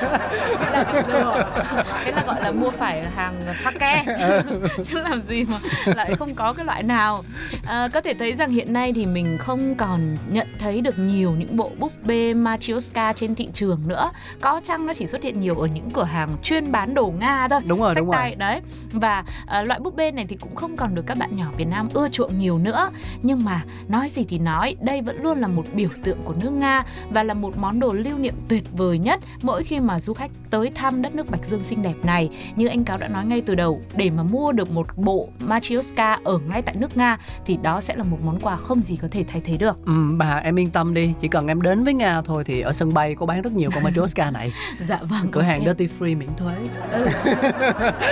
Thế 2.05 2.11
là 2.11 2.23
gọi 2.27 2.41
là 2.41 2.51
mua 2.51 2.69
phải 2.69 3.01
hàng 3.01 3.41
ke. 3.79 4.03
Chứ 4.83 4.99
làm 5.01 5.21
gì 5.21 5.45
mà 5.45 5.57
lại 5.85 6.15
không 6.15 6.35
có 6.35 6.53
cái 6.53 6.65
loại 6.65 6.83
nào. 6.83 7.23
À, 7.65 7.87
có 7.93 8.01
thể 8.01 8.13
thấy 8.13 8.33
rằng 8.33 8.51
hiện 8.51 8.73
nay 8.73 8.93
thì 8.95 9.05
mình 9.05 9.37
không 9.37 9.75
còn 9.75 10.17
nhận 10.29 10.47
thấy 10.59 10.81
được 10.81 10.99
nhiều 10.99 11.31
những 11.31 11.57
bộ 11.57 11.71
búp 11.79 11.91
bê 12.03 12.33
Matryoshka 12.33 13.13
trên 13.13 13.35
thị 13.35 13.49
trường 13.53 13.79
nữa 13.87 14.11
có 14.41 14.61
chăng 14.63 14.85
nó 14.85 14.93
chỉ 14.93 15.07
xuất 15.07 15.23
hiện 15.23 15.39
nhiều 15.39 15.55
ở 15.59 15.67
những 15.67 15.91
cửa 15.91 16.03
hàng 16.03 16.29
chuyên 16.43 16.71
bán 16.71 16.93
đồ 16.93 17.13
Nga 17.19 17.47
thôi 17.47 17.59
đúng 17.67 17.79
rồi 17.79 17.95
sách 17.95 18.01
đúng 18.01 18.07
rồi. 18.07 18.15
tay 18.15 18.35
đấy. 18.35 18.61
Và 18.91 19.23
à, 19.45 19.61
loại 19.61 19.79
búp 19.79 19.95
bê 19.95 20.11
này 20.11 20.25
thì 20.29 20.35
cũng 20.35 20.55
không 20.55 20.77
còn 20.77 20.95
được 20.95 21.03
các 21.07 21.17
bạn 21.17 21.35
nhỏ 21.35 21.45
Việt 21.57 21.67
Nam 21.67 21.89
ưa 21.93 22.09
chuộng 22.09 22.37
nhiều 22.37 22.57
nữa. 22.57 22.89
Nhưng 23.21 23.43
mà 23.43 23.63
nói 23.87 24.09
gì 24.09 24.25
thì 24.29 24.39
nói 24.39 24.75
đây 24.81 25.01
vẫn 25.01 25.23
luôn 25.23 25.39
là 25.39 25.47
một 25.47 25.63
biểu 25.73 25.89
tượng 26.03 26.17
của 26.23 26.33
nước 26.41 26.49
Nga 26.51 26.83
và 27.09 27.23
là 27.23 27.33
một 27.33 27.57
món 27.57 27.79
đồ 27.79 27.93
lưu 27.93 28.17
niệm 28.17 28.33
tuyệt 28.47 28.63
vời 28.71 28.99
nhất 28.99 29.19
mỗi 29.41 29.63
khi 29.63 29.79
mà 29.79 29.99
du 29.99 30.13
khách 30.13 30.31
tới 30.49 30.69
thăm 30.69 31.01
đất 31.01 31.15
nước 31.15 31.31
Bạch 31.31 31.45
Dương 31.45 31.63
xinh 31.63 31.83
đẹp 31.83 31.95
này. 32.03 32.29
Như 32.55 32.67
anh 32.67 32.83
cáo 32.83 32.97
đã 32.97 33.07
nói 33.07 33.25
ngay 33.25 33.41
từ 33.41 33.55
đầu 33.55 33.81
để 33.95 34.09
mà 34.09 34.23
mua 34.23 34.51
được 34.51 34.71
một 34.71 34.87
bộ 34.97 35.29
Matryoshka 35.39 36.19
ở 36.23 36.39
ngay 36.49 36.61
tại 36.61 36.75
nước 36.75 36.97
Nga 36.97 37.17
thì 37.45 37.57
đó 37.61 37.81
sẽ 37.81 37.95
là 37.95 38.03
một 38.03 38.17
món 38.25 38.39
quà 38.39 38.57
không 38.57 38.83
gì 38.83 38.97
có 39.01 39.07
thể 39.11 39.25
thay 39.27 39.41
thế 39.45 39.57
được. 39.57 39.85
Ừ, 39.85 40.15
bà 40.17 40.35
em 40.35 40.59
yên 40.59 40.69
tâm 40.69 40.93
đi. 40.93 41.13
Chỉ 41.19 41.27
cần 41.27 41.47
em 41.47 41.61
đến 41.61 41.83
với 41.83 41.93
nga 41.93 42.21
thôi 42.21 42.43
thì 42.43 42.61
ở 42.61 42.73
sân 42.73 42.93
bay 42.93 43.15
có 43.15 43.25
bán 43.25 43.41
rất 43.41 43.53
nhiều 43.53 43.69
con 43.73 43.83
Matryoshka 43.93 44.22
ca 44.23 44.31
này. 44.31 44.53
Dạ 44.87 44.99
vâng 45.01 45.31
cửa 45.31 45.41
hàng 45.41 45.65
ok. 45.65 45.77
Dirty 45.77 45.93
Free 45.99 46.17
miễn 46.17 46.29
thuế. 46.37 46.53
Ừ. 46.91 47.05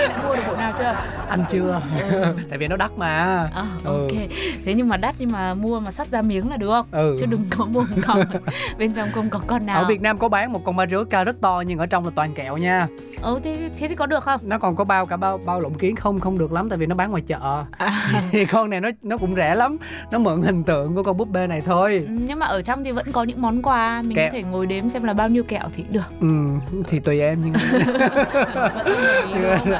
Đã 0.08 0.22
mua 0.28 0.36
được 0.36 0.42
bộ 0.48 0.56
nào 0.56 0.72
chưa? 0.78 0.94
Anh 1.28 1.44
chưa? 1.50 1.80
Ừ. 2.10 2.36
tại 2.48 2.58
vì 2.58 2.68
nó 2.68 2.76
đắt 2.76 2.90
mà. 2.96 3.42
Ừ. 3.54 3.62
ok. 3.84 4.28
Thế 4.64 4.74
nhưng 4.74 4.88
mà 4.88 4.96
đắt 4.96 5.14
nhưng 5.18 5.32
mà 5.32 5.54
mua 5.54 5.80
mà 5.80 5.90
sắt 5.90 6.10
ra 6.10 6.22
miếng 6.22 6.50
là 6.50 6.56
được. 6.56 6.86
Ừ. 6.90 7.16
chứ 7.20 7.26
đừng 7.26 7.44
có 7.50 7.64
mua 7.64 7.80
một 7.80 8.02
con. 8.06 8.24
Bên 8.78 8.92
trong 8.92 9.08
không 9.12 9.30
có 9.30 9.40
con 9.46 9.66
nào. 9.66 9.82
Ở 9.82 9.88
Việt 9.88 10.00
Nam 10.00 10.18
có 10.18 10.28
bán 10.28 10.52
một 10.52 10.64
con 10.64 10.76
Matryoshka 10.76 11.24
rất 11.24 11.40
to 11.40 11.62
nhưng 11.66 11.78
ở 11.78 11.86
trong 11.86 12.04
là 12.04 12.10
toàn 12.14 12.34
kẹo 12.34 12.56
nha. 12.56 12.86
Ừ 13.22 13.40
thế, 13.44 13.70
thế 13.78 13.88
thì 13.88 13.94
có 13.94 14.06
được 14.06 14.24
không? 14.24 14.40
Nó 14.44 14.58
còn 14.58 14.76
có 14.76 14.84
bao 14.84 15.06
cả 15.06 15.16
bao 15.16 15.38
bao 15.38 15.60
lộn 15.60 15.74
kiến. 15.74 15.96
Không 15.96 16.20
không 16.20 16.38
được 16.38 16.52
lắm 16.52 16.68
tại 16.68 16.78
vì 16.78 16.86
nó 16.86 16.94
bán 16.94 17.10
ngoài 17.10 17.22
chợ. 17.26 17.64
À, 17.78 18.10
thì 18.30 18.44
con 18.44 18.70
này 18.70 18.80
nó 18.80 18.88
nó 19.02 19.18
cũng 19.18 19.34
rẻ 19.36 19.54
lắm. 19.54 19.76
Nó 20.10 20.18
mượn 20.18 20.42
hình 20.42 20.64
tượng 20.64 20.94
của 20.94 21.02
con 21.02 21.16
búp 21.16 21.28
bê 21.28 21.46
này 21.46 21.60
thôi. 21.60 22.04
Ừ, 22.08 22.14
nhưng 22.26 22.38
mà 22.38 22.46
ở 22.46 22.62
trong 22.62 22.84
thì 22.84 22.92
vẫn 22.92 23.12
có 23.12 23.22
những 23.22 23.42
món 23.42 23.62
quà. 23.62 24.02
Mình 24.02 24.16
Kẹo. 24.16 24.28
có 24.28 24.32
thể 24.32 24.42
ngồi 24.42 24.66
đếm 24.66 24.88
xem 24.88 25.04
là 25.04 25.12
bao 25.12 25.28
nhiêu 25.28 25.44
kẹo 25.44 25.68
thì 25.76 25.84
được 25.90 26.01
ừ 26.20 26.28
thì 26.84 27.00
tùy 27.00 27.20
em 27.20 27.42
nhưng 27.44 27.54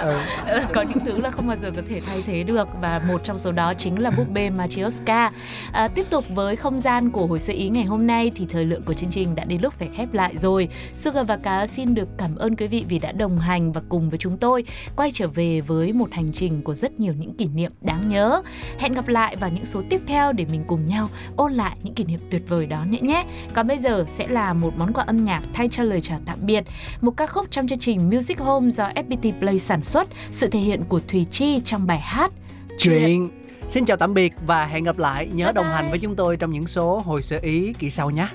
ừ. 0.02 0.16
Ờ, 0.46 0.61
có 0.74 0.82
những 0.82 0.98
thứ 1.04 1.16
là 1.16 1.30
không 1.30 1.46
bao 1.46 1.56
giờ 1.56 1.70
có 1.76 1.82
thể 1.88 2.00
thay 2.06 2.22
thế 2.26 2.42
được 2.42 2.68
và 2.80 3.00
một 3.08 3.24
trong 3.24 3.38
số 3.38 3.52
đó 3.52 3.74
chính 3.74 4.02
là 4.02 4.11
búp 4.11 4.26
bê 4.32 4.50
Matryoshka. 4.50 5.32
À, 5.72 5.88
tiếp 5.88 6.06
tục 6.11 6.24
với 6.35 6.56
không 6.56 6.80
gian 6.80 7.11
của 7.11 7.26
hồi 7.26 7.38
sơ 7.38 7.52
ý 7.52 7.68
ngày 7.68 7.85
hôm 7.85 8.06
nay 8.06 8.32
thì 8.35 8.46
thời 8.50 8.64
lượng 8.64 8.82
của 8.82 8.94
chương 8.94 9.11
trình 9.11 9.35
đã 9.35 9.44
đến 9.44 9.62
lúc 9.62 9.74
phải 9.78 9.88
khép 9.96 10.14
lại 10.14 10.37
rồi. 10.37 10.68
Sugar 10.98 11.26
và 11.26 11.37
Cá 11.37 11.66
xin 11.66 11.94
được 11.94 12.08
cảm 12.18 12.37
ơn 12.37 12.56
quý 12.56 12.66
vị 12.66 12.85
vì 12.88 12.98
đã 12.98 13.12
đồng 13.12 13.38
hành 13.38 13.72
và 13.72 13.80
cùng 13.88 14.11
với 14.11 14.18
chúng 14.18 14.38
tôi 14.38 14.64
quay 14.96 15.11
trở 15.14 15.28
về 15.28 15.61
với 15.61 15.92
một 15.92 16.12
hành 16.12 16.32
trình 16.32 16.62
của 16.62 16.74
rất 16.74 17.00
nhiều 17.00 17.14
những 17.18 17.35
kỷ 17.35 17.46
niệm 17.46 17.72
đáng 17.80 18.08
nhớ. 18.08 18.42
Hẹn 18.78 18.94
gặp 18.94 19.08
lại 19.08 19.37
vào 19.37 19.50
những 19.50 19.64
số 19.64 19.82
tiếp 19.90 20.00
theo 20.06 20.32
để 20.32 20.46
mình 20.50 20.64
cùng 20.66 20.88
nhau 20.88 21.08
ôn 21.37 21.52
lại 21.52 21.76
những 21.82 21.94
kỷ 21.94 22.04
niệm 22.04 22.20
tuyệt 22.30 22.42
vời 22.48 22.66
đó 22.66 22.85
nữa 22.85 22.98
nhé. 23.00 23.24
Còn 23.54 23.66
bây 23.66 23.78
giờ 23.78 24.04
sẽ 24.16 24.28
là 24.28 24.52
một 24.52 24.72
món 24.76 24.92
quà 24.92 25.04
âm 25.04 25.24
nhạc 25.24 25.42
thay 25.52 25.68
cho 25.68 25.82
lời 25.82 26.00
chào 26.00 26.12
tạm 26.27 26.38
biệt. 26.42 26.64
Một 27.01 27.11
ca 27.16 27.27
khúc 27.27 27.51
trong 27.51 27.68
chương 27.68 27.79
trình 27.79 28.11
Music 28.11 28.38
Home 28.38 28.70
do 28.70 28.88
FPT 28.88 29.33
Play 29.38 29.59
sản 29.59 29.85
xuất, 29.85 30.09
sự 30.31 30.48
thể 30.48 30.61
hiện 30.61 30.85
của 30.88 31.01
Thùy 31.09 31.27
Chi 31.31 31.61
trong 31.64 31.87
bài 31.87 31.98
hát 31.98 32.33
chuyện. 32.79 33.29
Xin 33.68 33.85
chào 33.85 33.96
tạm 33.96 34.14
biệt 34.14 34.33
và 34.46 34.66
hẹn 34.66 34.85
gặp 34.85 34.98
lại. 34.98 35.29
Nhớ 35.33 35.44
Bye 35.44 35.53
đồng 35.53 35.64
bye. 35.64 35.75
hành 35.75 35.90
với 35.90 35.98
chúng 35.98 36.16
tôi 36.16 36.37
trong 36.37 36.53
những 36.53 36.66
số 36.66 36.98
hồi 36.98 37.22
sơ 37.22 37.38
ý 37.42 37.72
kỳ 37.79 37.90
sau 37.90 38.11
nhé 38.11 38.29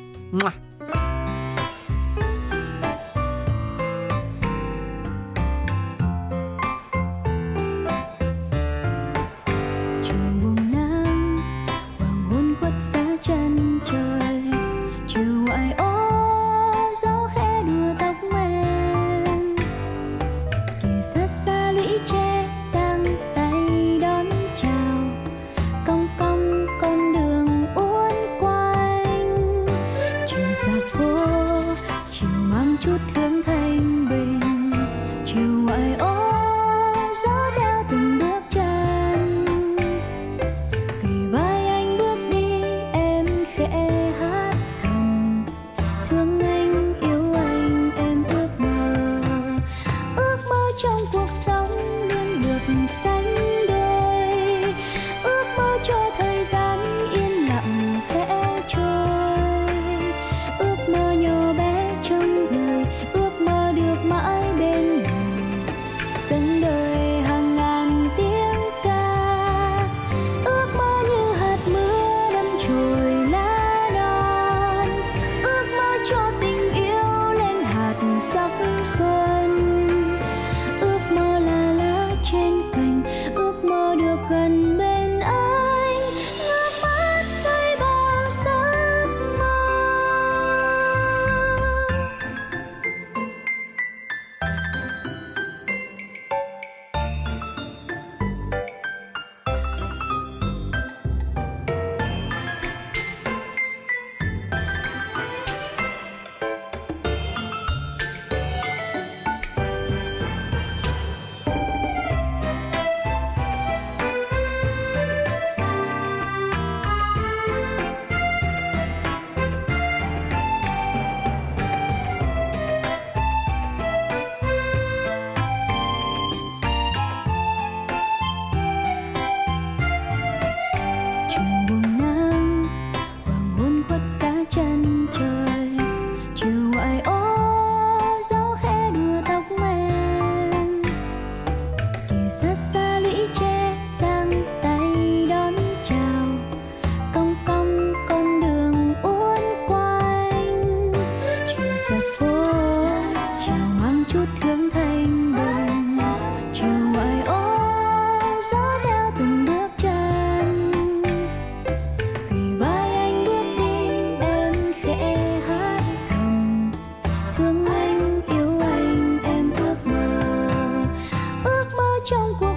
ước 172.11 172.41
mơ 172.41 172.56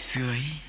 Hồi 0.00 0.04
xưa 0.04 0.28
ấy 0.28 0.59